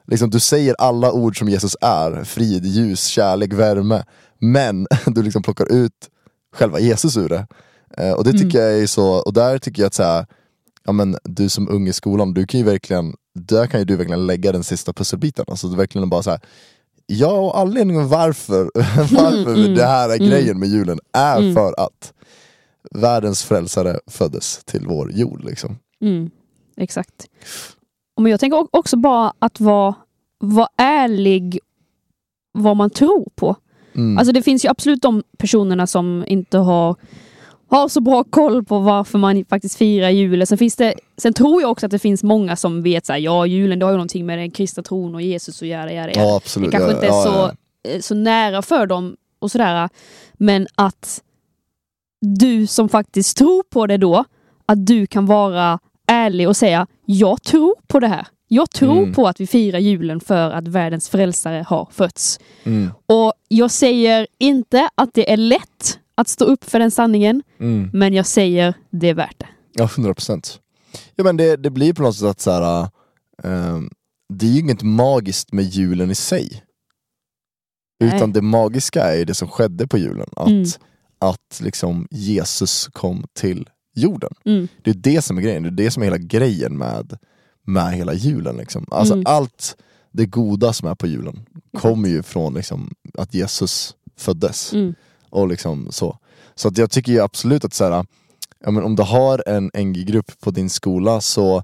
Liksom, 0.06 0.30
du 0.30 0.40
säger 0.40 0.74
alla 0.78 1.12
ord 1.12 1.38
som 1.38 1.48
Jesus 1.48 1.76
är, 1.80 2.24
frid, 2.24 2.64
ljus, 2.64 3.06
kärlek, 3.06 3.52
värme. 3.52 4.04
Men 4.38 4.86
du 5.06 5.22
liksom 5.22 5.42
plockar 5.42 5.72
ut 5.72 6.08
själva 6.54 6.80
Jesus 6.80 7.16
ur 7.16 7.28
det. 7.28 7.46
Eh, 7.98 8.12
och 8.12 8.24
det 8.24 8.32
tycker 8.32 8.62
jag 8.62 8.78
är 8.78 8.86
så, 8.86 9.08
och 9.08 9.32
där 9.32 9.58
tycker 9.58 9.82
jag 9.82 9.86
att 9.86 9.94
så 9.94 10.02
här, 10.02 10.26
ja, 10.84 10.92
men, 10.92 11.16
du 11.24 11.48
som 11.48 11.68
ung 11.68 11.88
i 11.88 11.92
skolan, 11.92 12.34
du 12.34 12.46
kan 12.46 12.60
ju 12.60 12.66
verkligen, 12.66 13.14
där 13.34 13.66
kan 13.66 13.80
ju 13.80 13.84
du 13.84 13.96
verkligen 13.96 14.26
lägga 14.26 14.52
den 14.52 14.64
sista 14.64 14.92
pusselbiten. 14.92 15.44
Alltså 15.48 15.68
du 15.68 15.76
verkligen 15.76 16.08
bara 16.08 16.22
så 16.22 16.30
här, 16.30 16.40
ja 17.06 17.32
och 17.32 17.58
anledningen 17.58 18.08
varför, 18.08 18.70
varför 19.14 19.54
mm, 19.54 19.74
det 19.74 19.86
här 19.86 20.08
är 20.08 20.16
mm. 20.16 20.28
grejen 20.28 20.58
med 20.58 20.68
julen 20.68 20.98
är 21.12 21.38
Mm. 21.38 21.54
för 21.54 21.74
att 21.80 22.12
världens 22.90 23.42
frälsare 23.44 24.00
föddes 24.06 24.64
till 24.64 24.86
vår 24.86 25.12
jord. 25.12 25.44
Liksom. 25.44 25.78
Mm, 26.00 26.30
exakt. 26.76 27.26
Men 28.20 28.30
jag 28.30 28.40
tänker 28.40 28.66
också 28.70 28.96
bara 28.96 29.32
att 29.38 29.60
vara, 29.60 29.94
vara 30.38 30.68
ärlig 30.76 31.58
vad 32.52 32.76
man 32.76 32.90
tror 32.90 33.28
på. 33.34 33.56
Mm. 33.94 34.18
Alltså 34.18 34.32
det 34.32 34.42
finns 34.42 34.64
ju 34.64 34.68
absolut 34.68 35.02
de 35.02 35.22
personerna 35.38 35.86
som 35.86 36.24
inte 36.26 36.58
har, 36.58 36.96
har 37.76 37.88
så 37.88 38.00
bra 38.00 38.24
koll 38.24 38.64
på 38.64 38.78
varför 38.78 39.18
man 39.18 39.44
faktiskt 39.44 39.76
firar 39.76 40.10
julen. 40.10 40.46
Sen, 40.46 40.58
finns 40.58 40.76
det, 40.76 40.94
sen 41.16 41.32
tror 41.32 41.62
jag 41.62 41.70
också 41.70 41.86
att 41.86 41.92
det 41.92 41.98
finns 41.98 42.22
många 42.22 42.56
som 42.56 42.82
vet 42.82 43.10
att 43.10 43.20
ja 43.20 43.46
julen 43.46 43.78
det 43.78 43.84
har 43.84 43.90
ju 43.92 43.96
någonting 43.96 44.26
med 44.26 44.38
den 44.38 44.50
kristna 44.50 44.82
tron 44.82 45.14
och 45.14 45.22
Jesus 45.22 45.62
och 45.62 45.68
göra. 45.68 45.92
göra, 45.92 46.10
ja 46.14 46.36
absolut. 46.36 46.70
Det 46.70 46.76
kanske 46.76 46.94
inte 46.94 47.06
är 47.06 47.10
ja, 47.10 47.22
så, 47.22 47.30
ja. 47.30 47.90
eh, 47.90 48.00
så 48.00 48.14
nära 48.14 48.62
för 48.62 48.86
dem 48.86 49.16
och 49.38 49.50
sådär. 49.50 49.88
Men 50.32 50.66
att 50.74 51.22
du 52.20 52.66
som 52.66 52.88
faktiskt 52.88 53.36
tror 53.36 53.62
på 53.62 53.86
det 53.86 53.96
då, 53.96 54.24
att 54.66 54.86
du 54.86 55.06
kan 55.06 55.26
vara 55.26 55.78
ärlig 56.06 56.48
och 56.48 56.56
säga 56.56 56.86
jag 57.06 57.42
tror 57.42 57.74
på 57.86 58.00
det 58.00 58.08
här. 58.08 58.26
Jag 58.48 58.70
tror 58.70 58.98
Mm. 59.02 59.14
på 59.14 59.28
att 59.28 59.40
vi 59.40 59.46
firar 59.46 59.78
julen 59.78 60.20
för 60.20 60.50
att 60.50 60.68
världens 60.68 61.08
frälsare 61.08 61.64
har 61.68 61.88
fötts. 61.92 62.40
Mm. 62.64 62.90
Och 63.06 63.32
jag 63.48 63.70
säger 63.70 64.26
inte 64.38 64.88
att 64.94 65.14
det 65.14 65.32
är 65.32 65.36
lätt 65.36 65.98
att 66.22 66.28
stå 66.28 66.44
upp 66.44 66.64
för 66.64 66.78
den 66.78 66.90
sanningen, 66.90 67.42
Mm. 67.60 67.90
men 67.92 68.14
jag 68.14 68.26
säger 68.26 68.74
det 68.90 69.08
är 69.08 69.14
värt 69.14 69.38
det. 69.38 69.48
Ja, 69.74 69.84
100 69.84 70.14
procent. 70.14 70.60
Ja, 71.14 71.24
men 71.24 71.36
det, 71.36 71.56
det 71.56 71.70
blir 71.70 71.92
på 71.92 72.02
något 72.02 72.16
sätt 72.16 72.28
att 72.28 72.40
så 72.40 72.50
här, 72.50 72.88
ehm, 73.42 73.90
det 74.34 74.46
är 74.46 74.50
ju 74.50 74.60
inget 74.60 74.82
magiskt 74.82 75.52
med 75.52 75.64
julen 75.64 76.10
i 76.10 76.14
sig. 76.14 76.62
Nej. 78.00 78.16
Utan 78.16 78.32
det 78.32 78.42
magiska 78.42 79.02
är 79.04 79.16
ju 79.16 79.24
det 79.24 79.34
som 79.34 79.48
skedde 79.48 79.86
på 79.88 79.98
julen. 79.98 80.26
Att, 80.36 80.48
Mm. 80.48 80.64
att 81.20 81.60
liksom 81.62 82.08
Jesus 82.10 82.88
kom 82.92 83.24
till 83.34 83.68
jorden. 83.94 84.32
Mm. 84.44 84.68
Det 84.82 84.90
är 84.90 84.94
det 84.94 85.22
som 85.22 85.38
är 85.38 85.42
grejen, 85.42 85.62
det 85.62 85.68
är 85.68 85.84
det 85.84 85.90
som 85.90 86.02
är 86.02 86.06
hela 86.06 86.18
grejen 86.18 86.78
med, 86.78 87.18
med 87.66 87.92
hela 87.92 88.14
julen. 88.14 88.56
Liksom. 88.56 88.86
Alltså 88.90 89.14
Mm. 89.14 89.24
allt 89.26 89.76
det 90.12 90.26
goda 90.26 90.72
som 90.72 90.88
är 90.88 90.94
på 90.94 91.06
julen 91.06 91.46
kommer 91.78 92.08
ju 92.08 92.22
från 92.22 92.54
liksom, 92.54 92.94
att 93.18 93.34
Jesus 93.34 93.94
föddes. 94.18 94.72
Och 95.32 95.48
liksom 95.48 95.86
så. 95.90 96.18
Så 96.54 96.68
att 96.68 96.78
jag 96.78 96.90
tycker 96.90 97.12
ju 97.12 97.20
absolut 97.20 97.64
att 97.64 97.74
så 97.74 97.84
här, 97.84 98.06
ja, 98.64 98.70
men 98.70 98.84
om 98.84 98.96
du 98.96 99.02
har 99.02 99.42
en 99.48 99.70
NG-grupp 99.74 100.40
på 100.40 100.50
din 100.50 100.70
skola 100.70 101.20
så 101.20 101.56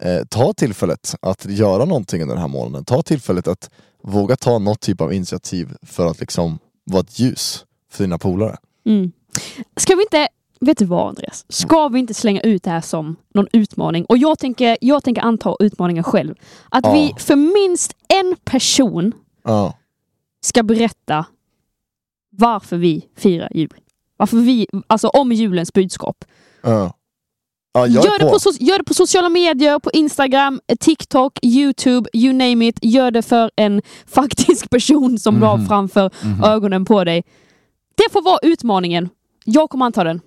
eh, 0.00 0.24
ta 0.28 0.52
tillfället 0.52 1.14
att 1.22 1.44
göra 1.46 1.84
någonting 1.84 2.22
under 2.22 2.34
den 2.34 2.42
här 2.42 2.48
månaden. 2.48 2.84
Ta 2.84 3.02
tillfället 3.02 3.48
att 3.48 3.70
våga 4.02 4.36
ta 4.36 4.58
något 4.58 4.80
typ 4.80 5.00
av 5.00 5.12
initiativ 5.12 5.68
för 5.82 6.06
att 6.06 6.20
liksom 6.20 6.58
vara 6.84 7.00
ett 7.00 7.18
ljus 7.18 7.64
för 7.90 8.04
dina 8.04 8.18
polare. 8.18 8.56
Mm. 8.86 9.12
Ska 9.76 9.94
vi 9.94 10.02
inte, 10.02 10.28
vet 10.60 10.78
du 10.78 10.84
vad 10.84 11.08
Andreas? 11.08 11.44
Ska 11.48 11.88
vi 11.88 11.98
inte 11.98 12.14
slänga 12.14 12.40
ut 12.40 12.62
det 12.62 12.70
här 12.70 12.80
som 12.80 13.16
någon 13.34 13.46
utmaning? 13.52 14.04
Och 14.04 14.18
jag 14.18 14.38
tänker, 14.38 14.78
jag 14.80 15.04
tänker 15.04 15.22
anta 15.22 15.56
utmaningen 15.60 16.04
själv. 16.04 16.34
Att 16.68 16.84
Ja. 16.86 16.92
vi 16.92 17.14
för 17.18 17.36
minst 17.36 17.92
en 18.08 18.36
person 18.44 19.12
Ja. 19.44 19.74
ska 20.44 20.62
berätta 20.62 21.24
varför 22.40 22.76
vi 22.76 23.06
firar 23.16 23.48
jul. 23.54 23.70
Varför 24.16 24.36
vi, 24.36 24.66
alltså 24.86 25.08
om 25.08 25.32
julens 25.32 25.72
budskap. 25.72 26.24
Ja. 26.62 26.92
Ja, 27.72 27.86
Gör 27.86 28.18
det, 28.18 28.24
på. 28.24 28.30
på, 28.30 28.36
so- 28.38 28.56
gör 28.60 28.78
det 28.78 28.84
på 28.84 28.94
sociala 28.94 29.28
medier, 29.28 29.78
på 29.78 29.90
Instagram, 29.90 30.60
TikTok, 30.80 31.38
Youtube, 31.42 32.10
you 32.12 32.32
name 32.32 32.68
it. 32.68 32.78
Gör 32.82 33.10
det 33.10 33.22
för 33.22 33.50
en 33.56 33.82
faktisk 34.06 34.70
person 34.70 35.18
som 35.18 35.40
du 35.40 35.46
har 35.46 35.58
framför 35.66 36.10
Mhm. 36.24 36.44
ögonen 36.44 36.84
på 36.84 37.04
dig. 37.04 37.22
Det 37.94 38.12
får 38.12 38.22
vara 38.22 38.38
utmaningen. 38.42 39.08
Jag 39.44 39.70
kommer 39.70 39.86
anta 39.86 40.04
den. 40.04 40.20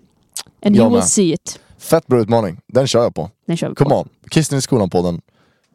And 0.66 0.76
Jag 0.76 0.82
you 0.84 0.90
will 0.90 0.98
med. 1.00 1.08
see 1.08 1.34
it. 1.34 1.60
Fett 1.78 2.08
bra 2.08 2.20
utmaning, 2.22 2.60
den 2.68 2.88
kör 2.88 3.04
jag 3.04 3.16
på. 3.16 3.30
Den 3.48 3.58
kör 3.58 3.70
vi 3.70 3.76
på. 3.76 3.84
Come 3.84 3.96
on, 3.96 4.10
Kristen 4.30 4.58
i 4.58 4.62
skolan 4.62 4.90
på 4.90 5.02
den. 5.02 5.22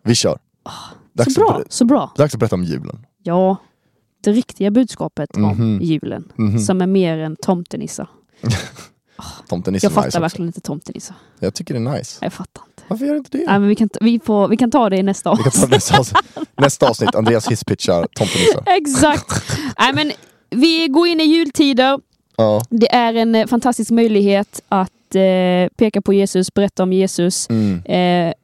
Vi 0.04 0.14
kör. 0.14 0.38
Dags, 1.12 1.34
Så 1.34 1.40
bra, 1.40 1.62
så 1.68 1.84
bra. 1.84 2.12
dags 2.16 2.34
att 2.34 2.40
berätta 2.40 2.54
om 2.54 2.64
julen. 2.64 3.06
Ja, 3.22 3.56
det 4.20 4.32
riktiga 4.32 4.70
budskapet 4.70 5.36
om 5.36 5.42
Mhm. 5.42 5.78
julen. 5.82 6.32
Mhm. 6.36 6.58
Som 6.58 6.80
är 6.80 6.86
mer 6.86 7.18
än 7.18 7.36
tomtenissar. 7.36 8.08
Tomtenisse 9.48 9.86
Jag 9.86 9.90
är 9.90 9.94
fattar 9.94 10.06
nice 10.06 10.16
också. 10.18 10.20
verkligen 10.22 10.46
inte 10.48 10.60
tomtenissar. 10.60 11.16
Jag 11.40 11.54
tycker 11.54 11.74
det 11.74 11.80
är 11.80 11.98
nice. 11.98 12.18
Jag 12.24 12.32
fattar 12.32 12.62
inte. 12.68 12.82
Varför 12.88 13.04
gör 13.04 13.12
du 13.12 13.18
inte 13.18 13.30
det? 13.38 13.44
Nej, 13.46 13.58
men 13.58 13.68
vi, 13.68 13.74
kan, 13.74 13.88
ta- 13.88 13.98
vi, 14.02 14.20
får, 14.20 14.48
vi 14.48 14.56
kan 14.56 14.70
ta 14.70 14.90
det 14.90 14.96
i 14.96 15.02
nästa 15.02 15.30
Vi 15.34 15.42
kan 15.42 15.52
ta 15.52 15.58
avsnitt. 15.58 15.70
nästa 15.70 15.98
avsnitt. 15.98 16.24
nästa 16.56 16.88
avsnitt, 16.88 17.14
Andreas 17.14 17.48
hisspitchar 17.50 18.06
tomtenisse. 18.14 18.62
Exakt. 18.66 19.42
Nej, 19.78 19.92
men 19.94 20.12
vi 20.50 20.88
går 20.88 21.06
in 21.06 21.20
i 21.20 21.24
jultider. 21.24 22.00
Ja. 22.36 22.62
Det 22.70 22.94
är 22.94 23.14
en 23.14 23.34
eh, 23.34 23.46
fantastisk 23.46 23.90
möjlighet 23.90 24.60
att 24.68 25.14
eh, 25.14 25.68
peka 25.76 26.02
på 26.02 26.12
Jesus, 26.12 26.54
berätta 26.54 26.82
om 26.82 26.92
Jesus. 26.92 27.50
Mm. 27.50 27.82
Eh, 27.84 28.34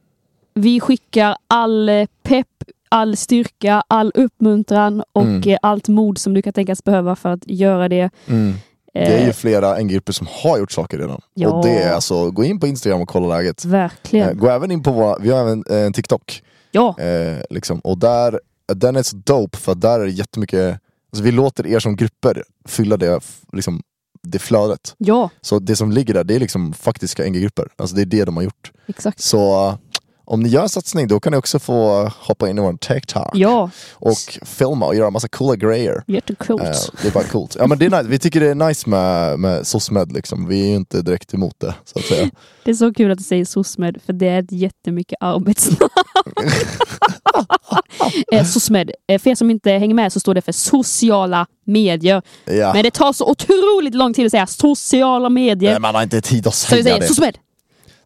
vi 0.53 0.79
skickar 0.79 1.35
all 1.47 1.89
eh, 1.89 2.05
pepp, 2.23 2.47
all 2.89 3.17
styrka, 3.17 3.83
all 3.87 4.11
uppmuntran 4.15 5.03
och 5.13 5.21
Mm. 5.21 5.49
eh, 5.49 5.57
allt 5.61 5.87
mod 5.87 6.17
som 6.17 6.33
du 6.33 6.41
kan 6.41 6.53
tänkas 6.53 6.83
behöva 6.83 7.15
för 7.15 7.29
att 7.29 7.43
göra 7.47 7.89
det. 7.89 8.09
Mm. 8.27 8.53
Det 8.93 8.99
är 8.99 9.19
Eh, 9.19 9.25
ju 9.27 9.33
flera 9.33 9.77
NG-grupper 9.79 10.13
som 10.13 10.27
har 10.43 10.57
gjort 10.59 10.71
saker 10.71 10.97
redan. 10.97 11.21
Ja. 11.33 11.49
Och 11.49 11.65
det 11.65 11.83
är 11.83 11.93
alltså, 11.93 12.31
gå 12.31 12.43
in 12.43 12.59
på 12.59 12.67
Instagram 12.67 13.01
och 13.01 13.07
kolla 13.07 13.37
läget. 13.37 13.65
Eh, 13.65 13.71
Verkligen. 13.71 14.37
Gå 14.37 14.49
även 14.49 14.71
in 14.71 14.83
på 14.83 14.91
våra, 14.91 15.17
vi 15.19 15.29
har 15.29 15.39
även 15.39 15.63
eh, 15.69 15.77
en 15.77 15.93
TikTok. 15.93 16.43
Ja, 16.71 16.95
Eh, 16.99 17.43
liksom. 17.49 17.79
Och 17.79 17.97
där, 17.97 18.39
den 18.73 18.95
är 18.95 19.03
så 19.03 19.15
dope 19.17 19.57
för 19.57 19.75
där 19.75 19.99
är 19.99 20.05
det 20.05 20.11
jättemycket, 20.11 20.79
alltså 21.11 21.23
vi 21.23 21.31
låter 21.31 21.67
er 21.67 21.79
som 21.79 21.95
grupper 21.95 22.43
fylla 22.67 22.97
det, 22.97 23.19
liksom, 23.53 23.81
det 24.23 24.39
flödet. 24.39 24.95
ja, 24.97 25.29
Så 25.41 25.59
det 25.59 25.75
som 25.75 25.91
ligger 25.91 26.13
där, 26.13 26.23
det 26.23 26.35
är 26.35 26.39
liksom 26.39 26.73
faktiska 26.73 27.23
NG-grupper. 27.23 27.67
Alltså 27.75 27.95
det 27.95 28.01
är 28.01 28.05
det 28.05 28.25
de 28.25 28.35
har 28.35 28.43
gjort. 28.43 28.71
exakt. 28.87 29.19
Så 29.21 29.67
eh, 29.67 29.75
om 30.25 30.39
ni 30.43 30.49
gör 30.49 30.61
en 30.61 30.69
satsning, 30.69 31.07
då 31.07 31.19
kan 31.19 31.31
ni 31.31 31.37
också 31.37 31.59
få 31.59 32.11
hoppa 32.19 32.49
in 32.49 32.57
i 32.57 32.61
vår 32.61 32.73
TikTok 32.77 33.29
Ja, 33.33 33.69
och 33.93 34.17
filma 34.45 34.85
och 34.85 34.95
göra 34.95 35.09
massa 35.09 35.27
coola 35.27 35.55
grejer. 35.55 36.03
jättecoolt. 36.07 36.61
Eh, 36.63 36.71
det 37.01 37.07
är 37.07 37.11
bara 37.11 37.23
coolt. 37.23 37.55
Ja 37.59 37.67
men 37.67 37.77
det 37.77 37.85
är 37.85 37.89
nice. 37.89 38.03
Vi 38.03 38.19
tycker 38.19 38.39
det 38.39 38.49
är 38.49 38.55
nice 38.55 38.89
med, 38.89 39.39
med 39.39 39.67
SOSMED 39.67 40.11
liksom. 40.11 40.47
Vi 40.47 40.63
är 40.63 40.67
ju 40.67 40.75
inte 40.75 41.01
direkt 41.01 41.33
emot 41.33 41.55
det, 41.59 41.73
så 41.85 41.99
att 41.99 42.05
säga. 42.05 42.29
Det 42.63 42.71
är 42.71 42.75
så 42.75 42.93
kul 42.93 43.11
att 43.11 43.17
du 43.17 43.23
säger 43.23 43.45
SOSMED, 43.45 43.97
för 44.05 44.13
det 44.13 44.27
är 44.27 44.39
ett 44.39 44.51
jättemycket 44.51 45.17
arbetsnamn. 45.19 45.89
eh, 48.31 48.45
SOSMED, 48.45 48.91
eh, 49.07 49.19
för 49.19 49.29
er 49.29 49.35
som 49.35 49.51
inte 49.51 49.71
hänger 49.71 49.95
med 49.95 50.13
så 50.13 50.19
står 50.19 50.33
det 50.33 50.41
för 50.41 50.51
sociala 50.51 51.47
medier. 51.65 52.21
Ja. 52.45 52.73
Men 52.73 52.83
det 52.83 52.91
tar 52.91 53.13
så 53.13 53.29
otroligt 53.29 53.95
lång 53.95 54.13
tid 54.13 54.25
att 54.25 54.31
säga 54.31 54.47
sociala 54.47 55.29
medier. 55.29 55.71
Nej, 55.71 55.79
man 55.79 55.95
har 55.95 56.03
inte 56.03 56.21
tid 56.21 56.47
att 56.47 56.55
så 56.55 56.75
vi 56.75 56.83
säga 56.83 56.95
säger 56.95 56.99
det. 56.99 57.07
SOSMED. 57.07 57.37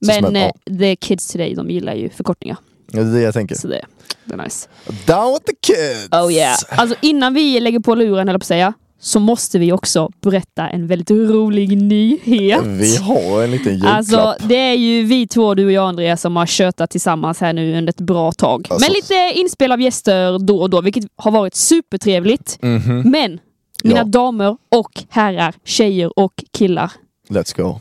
Men 0.01 0.23
SOSMED, 0.23 0.51
eh, 0.65 0.77
the 0.77 0.95
kids 0.95 1.27
today, 1.27 1.55
de 1.55 1.69
gillar 1.69 1.93
ju 1.93 2.09
förkortningar. 2.09 2.57
Ja, 2.91 3.01
det 3.03 3.09
är 3.09 3.13
det 3.13 3.21
jag 3.21 3.33
tänker. 3.33 3.55
Så 3.55 3.67
det, 3.67 3.85
det 4.25 4.33
är 4.33 4.37
nice. 4.37 4.67
Down 5.07 5.33
with 5.33 5.45
the 5.45 5.55
kids! 5.73 6.07
Oh 6.11 6.33
yeah. 6.33 6.57
Alltså 6.69 6.95
innan 7.01 7.33
vi 7.33 7.59
lägger 7.59 7.79
på 7.79 7.95
luren, 7.95 8.29
eller 8.29 8.39
på 8.39 8.43
att 8.43 8.47
säga, 8.47 8.73
så 9.01 9.19
måste 9.19 9.59
vi 9.59 9.71
också 9.71 10.09
berätta 10.21 10.69
en 10.69 10.87
väldigt 10.87 11.11
rolig 11.11 11.77
nyhet. 11.81 12.65
Vi 12.65 12.95
har 12.97 13.43
en 13.43 13.51
liten 13.51 13.71
julklapp. 13.73 13.93
Alltså 13.97 14.35
det 14.47 14.55
är 14.55 14.73
ju 14.73 15.03
vi 15.03 15.27
två, 15.27 15.53
du 15.55 15.65
och 15.65 15.71
jag 15.71 15.87
Andreas, 15.89 16.21
som 16.21 16.35
har 16.35 16.45
tjötat 16.45 16.89
tillsammans 16.89 17.39
här 17.39 17.53
nu 17.53 17.77
under 17.77 17.89
ett 17.93 18.01
bra 18.01 18.31
tag. 18.31 18.67
Alltså- 18.69 18.85
Men 18.89 18.93
lite 18.93 19.39
inspel 19.39 19.71
av 19.71 19.81
gäster 19.81 20.39
då 20.39 20.61
och 20.61 20.69
då, 20.69 20.81
vilket 20.81 21.03
har 21.15 21.31
varit 21.31 21.55
supertrevligt. 21.55 22.57
Mhm. 22.61 23.01
Men 23.11 23.39
mina 23.83 23.97
Ja. 23.99 24.03
damer 24.03 24.57
och 24.75 25.03
herrar, 25.09 25.53
tjejer 25.65 26.19
och 26.19 26.43
killar. 26.53 26.91
Let's 27.29 27.61
go. 27.61 27.79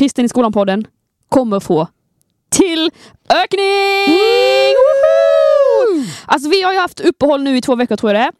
Kristen 0.00 0.24
i 0.24 0.28
skolan-podden 0.28 0.86
kommer 1.28 1.60
få 1.60 1.88
till 2.50 2.90
ökning! 3.28 4.16
Woho! 4.76 6.04
Alltså 6.26 6.48
vi 6.48 6.62
har 6.62 6.72
ju 6.72 6.78
haft 6.78 7.00
uppehåll 7.00 7.42
nu 7.42 7.56
i 7.56 7.60
två 7.60 7.74
veckor 7.76 7.96
tror 7.96 8.12
jag 8.14 8.22
det 8.22 8.24
är. 8.26 8.32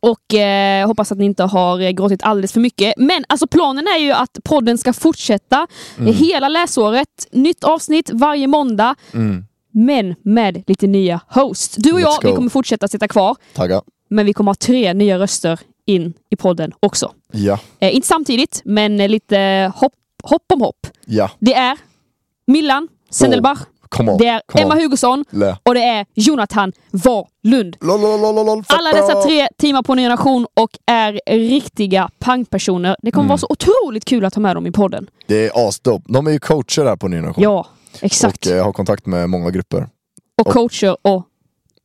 Och 0.00 0.34
eh, 0.34 0.86
hoppas 0.86 1.12
att 1.12 1.18
ni 1.18 1.24
inte 1.24 1.42
har 1.42 1.80
eh, 1.80 1.90
gråtit 1.90 2.22
alldeles 2.22 2.52
för 2.52 2.60
mycket. 2.60 2.94
Men 2.96 3.24
alltså 3.28 3.46
planen 3.46 3.86
är 3.86 3.98
ju 3.98 4.12
att 4.12 4.38
podden 4.44 4.78
ska 4.78 4.92
fortsätta 4.92 5.66
Mm. 5.98 6.14
hela 6.14 6.48
läsåret. 6.48 7.08
Nytt 7.32 7.64
avsnitt 7.64 8.10
varje 8.12 8.46
måndag. 8.46 8.94
Mm. 9.14 9.44
Men 9.70 10.14
med 10.22 10.64
lite 10.66 10.86
nya 10.86 11.20
hosts. 11.28 11.76
Du 11.76 11.92
och 11.92 11.98
Let's 11.98 12.02
jag, 12.22 12.30
vi 12.30 12.36
kommer 12.36 12.50
fortsätta 12.50 12.88
sitta 12.88 13.08
kvar. 13.08 13.36
Tagga. 13.54 13.82
Men 14.10 14.26
vi 14.26 14.32
kommer 14.32 14.50
ha 14.50 14.54
tre 14.54 14.94
nya 14.94 15.18
röster 15.18 15.60
in 15.86 16.14
i 16.30 16.36
podden 16.36 16.72
också. 16.80 17.12
Ja. 17.32 17.58
Eh, 17.80 17.94
inte 17.94 18.08
samtidigt, 18.08 18.62
men 18.64 19.00
eh, 19.00 19.08
lite 19.08 19.72
hopp, 19.76 19.92
hopp 20.22 20.52
om 20.52 20.60
hopp. 20.60 20.86
Ja. 21.06 21.30
Det 21.38 21.54
är 21.54 21.78
Millan 22.46 22.88
Sendelbach, 23.10 23.58
on. 23.98 24.18
det 24.18 24.26
är 24.28 24.42
Emma 24.54 24.74
on. 24.74 24.80
Hugosson 24.80 25.24
Lä. 25.30 25.56
och 25.62 25.74
det 25.74 25.82
är 25.82 26.06
Jonathan 26.14 26.72
Wahlund. 26.92 27.76
Alla 28.66 28.92
dessa 28.92 29.22
tre 29.22 29.48
teamar 29.58 29.82
på 29.82 29.94
Ny 29.94 30.02
Generation 30.02 30.46
och 30.60 30.70
är 30.86 31.20
riktiga 31.26 32.10
pangpersoner. 32.18 32.96
Det 33.02 33.10
kommer 33.10 33.22
Mm. 33.24 33.28
vara 33.28 33.38
så 33.38 33.46
otroligt 33.50 34.04
kul 34.04 34.24
att 34.24 34.34
ha 34.34 34.40
med 34.42 34.56
dem 34.56 34.66
i 34.66 34.70
podden. 34.72 35.06
Det 35.26 35.46
är 35.46 35.68
asdope. 35.68 36.04
De 36.12 36.26
är 36.26 36.30
ju 36.30 36.38
coacher 36.38 36.84
här 36.84 36.96
på 36.96 37.08
Ny 37.08 37.16
Generation. 37.16 37.42
Ja, 37.44 37.66
exakt. 38.00 38.46
Och 38.46 38.52
eh, 38.52 38.64
har 38.64 38.72
kontakt 38.72 39.06
med 39.06 39.30
många 39.30 39.50
grupper. 39.50 39.88
Och 40.40 40.46
coacher 40.46 40.96
och 41.02 41.24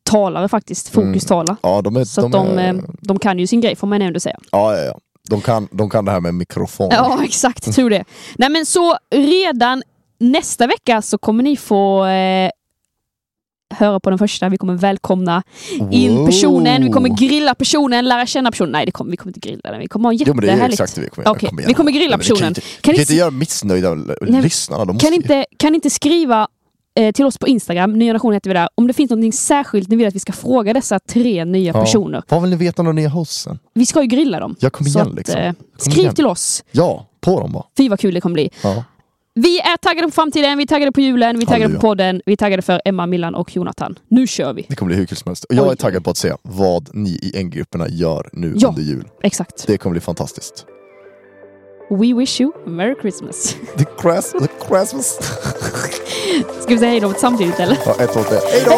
talare 0.10 0.48
faktiskt. 0.48 0.90
Fokustalar. 0.90 1.56
Ja, 1.64 1.82
de 1.82 1.96
är... 1.96 2.04
Så 2.06 2.22
Mm. 2.22 2.32
de, 2.32 2.48
de, 2.48 2.58
är, 2.58 2.74
eh, 2.74 2.80
de 3.02 3.20
kan 3.20 3.40
ju 3.40 3.48
sin 3.48 3.62
grej 3.62 3.76
får 3.76 3.88
man 3.88 4.02
ändå 4.02 4.20
säga. 4.20 4.40
ja, 4.52 4.78
ja, 4.78 4.84
ja. 4.84 5.00
De 5.30 5.42
kan, 5.42 5.68
de 5.72 5.90
kan 5.90 6.06
det 6.06 6.12
här 6.12 6.20
med 6.20 6.34
mikrofon. 6.34 6.90
Ja, 6.92 7.20
exakt. 7.24 7.76
Tror 7.76 7.90
det. 7.90 8.04
Nej, 8.38 8.50
men 8.50 8.66
så 8.66 8.98
redan 9.16 9.84
nästa 10.20 10.68
vecka 10.68 11.02
så 11.02 11.18
kommer 11.18 11.44
ni 11.44 11.58
få 11.58 12.06
eh, 12.06 12.50
höra 13.74 14.00
på 14.00 14.10
den 14.10 14.20
första. 14.20 14.50
Vi 14.50 14.58
kommer 14.58 14.74
välkomna 14.76 15.44
in 15.92 16.26
personen. 16.26 16.84
Vi 16.84 16.90
kommer 16.92 17.10
grilla 17.10 17.56
personen, 17.56 18.06
lära 18.06 18.26
känna 18.26 18.52
personen. 18.52 18.72
Nej, 18.72 18.86
det 18.86 18.92
kommer, 18.92 19.12
vi 19.12 19.18
kommer 19.18 19.30
inte 19.30 19.50
grilla 19.50 19.72
den. 19.72 19.80
Vi 19.80 19.88
kommer 19.88 20.10
ha 20.10 20.14
en 20.14 20.18
Jo 20.18 20.34
men 20.34 20.42
det 20.42 20.48
är 20.48 20.52
jättehärligt... 20.52 20.80
exakt 20.82 20.96
det 20.96 21.02
vi 21.02 21.10
kommer 21.10 21.26
göra. 21.26 21.36
Okej, 21.36 21.50
Kom 21.50 21.60
vi 21.68 21.74
kommer 21.74 21.92
grilla 21.92 22.18
vi 22.18 22.26
kan 22.26 22.36
personen. 22.36 22.48
inte- 22.48 22.62
Kan 22.62 22.94
kan 22.94 23.02
inte 23.02 23.14
göra 23.14 23.32
missnöjda 23.32 23.94
lyssnarna. 24.22 24.86
De 24.86 24.98
Kan 25.00 25.14
inte, 25.14 25.46
kan 25.58 25.76
inte 25.76 25.90
skriva 25.90 26.48
eh, 26.98 27.12
till 27.12 27.26
oss 27.26 27.38
på 27.38 27.48
Instagram, 27.48 27.94
Ny 27.94 28.06
Generation 28.06 28.34
heter 28.34 28.50
vi 28.50 28.54
där, 28.54 28.70
om 28.76 28.88
det 28.88 28.94
finns 28.94 29.12
något 29.12 29.36
särskilt 29.36 29.90
ni 29.90 29.96
vill 29.96 30.08
att 30.08 30.16
vi 30.16 30.20
ska 30.20 30.34
fråga 30.34 30.74
dessa 30.74 31.00
tre 31.00 31.46
nya 31.46 31.74
Ja. 31.74 31.82
personer. 31.82 32.24
Vad 32.30 32.42
vill 32.42 32.50
ni 32.52 32.56
veta 32.58 32.82
om 32.82 32.86
de 32.86 32.96
nya 32.96 33.10
hosten? 33.10 33.60
Vi 33.74 33.86
ska 33.86 34.02
ju 34.02 34.08
grilla 34.08 34.40
dem. 34.40 34.56
Ja, 34.60 34.70
kom 34.70 34.88
igen 34.88 35.08
att, 35.08 35.16
liksom. 35.16 35.36
eh, 35.42 35.54
Kom 35.54 35.64
skriv 35.92 35.98
igen. 36.04 36.16
till 36.16 36.26
oss. 36.28 36.64
Ja, 36.72 37.08
på 37.22 37.40
dem 37.40 37.52
bara. 37.52 37.64
Fy 37.78 37.90
vad 37.90 38.00
kul 38.00 38.14
det 38.14 38.22
kommer 38.22 38.34
bli. 38.34 38.50
Ja. 38.64 38.84
Vi 39.40 39.60
är 39.60 39.78
taggade 39.78 40.08
på 40.08 40.12
framtiden, 40.12 40.58
vi 40.58 40.64
är 40.64 40.68
taggade 40.68 40.92
på 40.92 41.02
julen, 41.02 41.38
vi 41.38 41.42
är 41.44 41.46
taggade 41.46 41.64
Halleluja. 41.64 41.82
på 41.82 41.88
podden, 41.88 42.22
vi 42.26 42.32
är 42.34 42.38
taggade 42.38 42.62
för 42.62 42.82
Emma, 42.86 43.06
Millan 43.06 43.36
och 43.36 43.56
Jonathan. 43.56 44.00
Nu 44.08 44.28
kör 44.28 44.54
vi! 44.54 44.66
Det 44.70 44.76
kommer 44.76 44.88
bli 44.88 44.96
hur 44.98 45.06
kul 45.06 45.18
som 45.18 45.30
helst. 45.30 45.44
Och 45.44 45.56
jag 45.56 45.66
Oj. 45.68 45.72
är 45.72 45.76
taggad 45.76 46.04
på 46.04 46.10
att 46.10 46.18
se 46.18 46.34
vad 46.42 46.90
ni 46.94 47.10
i 47.10 47.44
NG-grupperna 47.44 47.88
gör 47.90 48.30
nu 48.34 48.54
Ja. 48.58 48.68
under 48.70 48.82
jul. 48.82 49.08
Exakt. 49.24 49.68
Det 49.68 49.78
kommer 49.78 49.92
bli 49.92 50.02
fantastiskt. 50.02 50.66
We 51.90 52.14
wish 52.14 52.42
you 52.42 52.54
a 52.66 52.70
Merry 52.70 52.96
Christmas. 52.96 53.54
The, 53.78 53.86
Christ, 53.86 54.34
the 54.40 54.48
Christmas. 54.68 55.18
Ska 56.62 56.74
vi 56.74 56.80
säga 56.80 56.92
hej 56.92 57.00
då 57.00 57.14
samtidigt 57.14 57.60
eller? 57.60 57.78
Ja, 57.86 57.96
ett, 58.00 58.14
två, 58.14 58.24
tre. 58.24 58.38
Hej 58.52 58.62
då! 58.66 58.74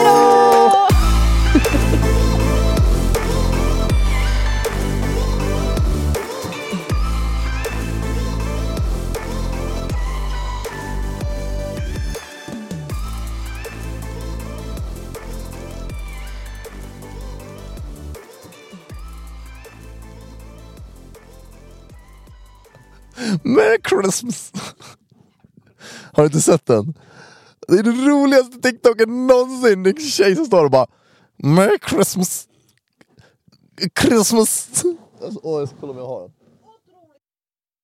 Har 26.20 26.24
du 26.24 26.28
inte 26.28 26.42
sett 26.42 26.66
den? 26.66 26.94
Det 27.68 27.80
är 27.80 27.84
den 27.84 28.08
roligaste 28.08 28.62
TikToken 28.62 29.28
någonsin. 29.28 29.84
Det 29.84 29.90
är 29.90 29.94
en 29.94 30.02
tjej 30.02 30.36
som 30.36 30.46
står 30.46 30.66
och 30.66 30.72
bara 30.72 30.88
Merry 31.38 31.78
Christmas! 31.90 32.48
Christmas! 34.02 34.70
Alltså, 35.24 35.40
åh, 35.44 35.60
jag 35.60 35.68
ska 35.68 35.78
kolla 35.80 35.92
om 35.92 35.98
jag 35.98 36.08
har 36.08 36.22
den. 36.22 36.32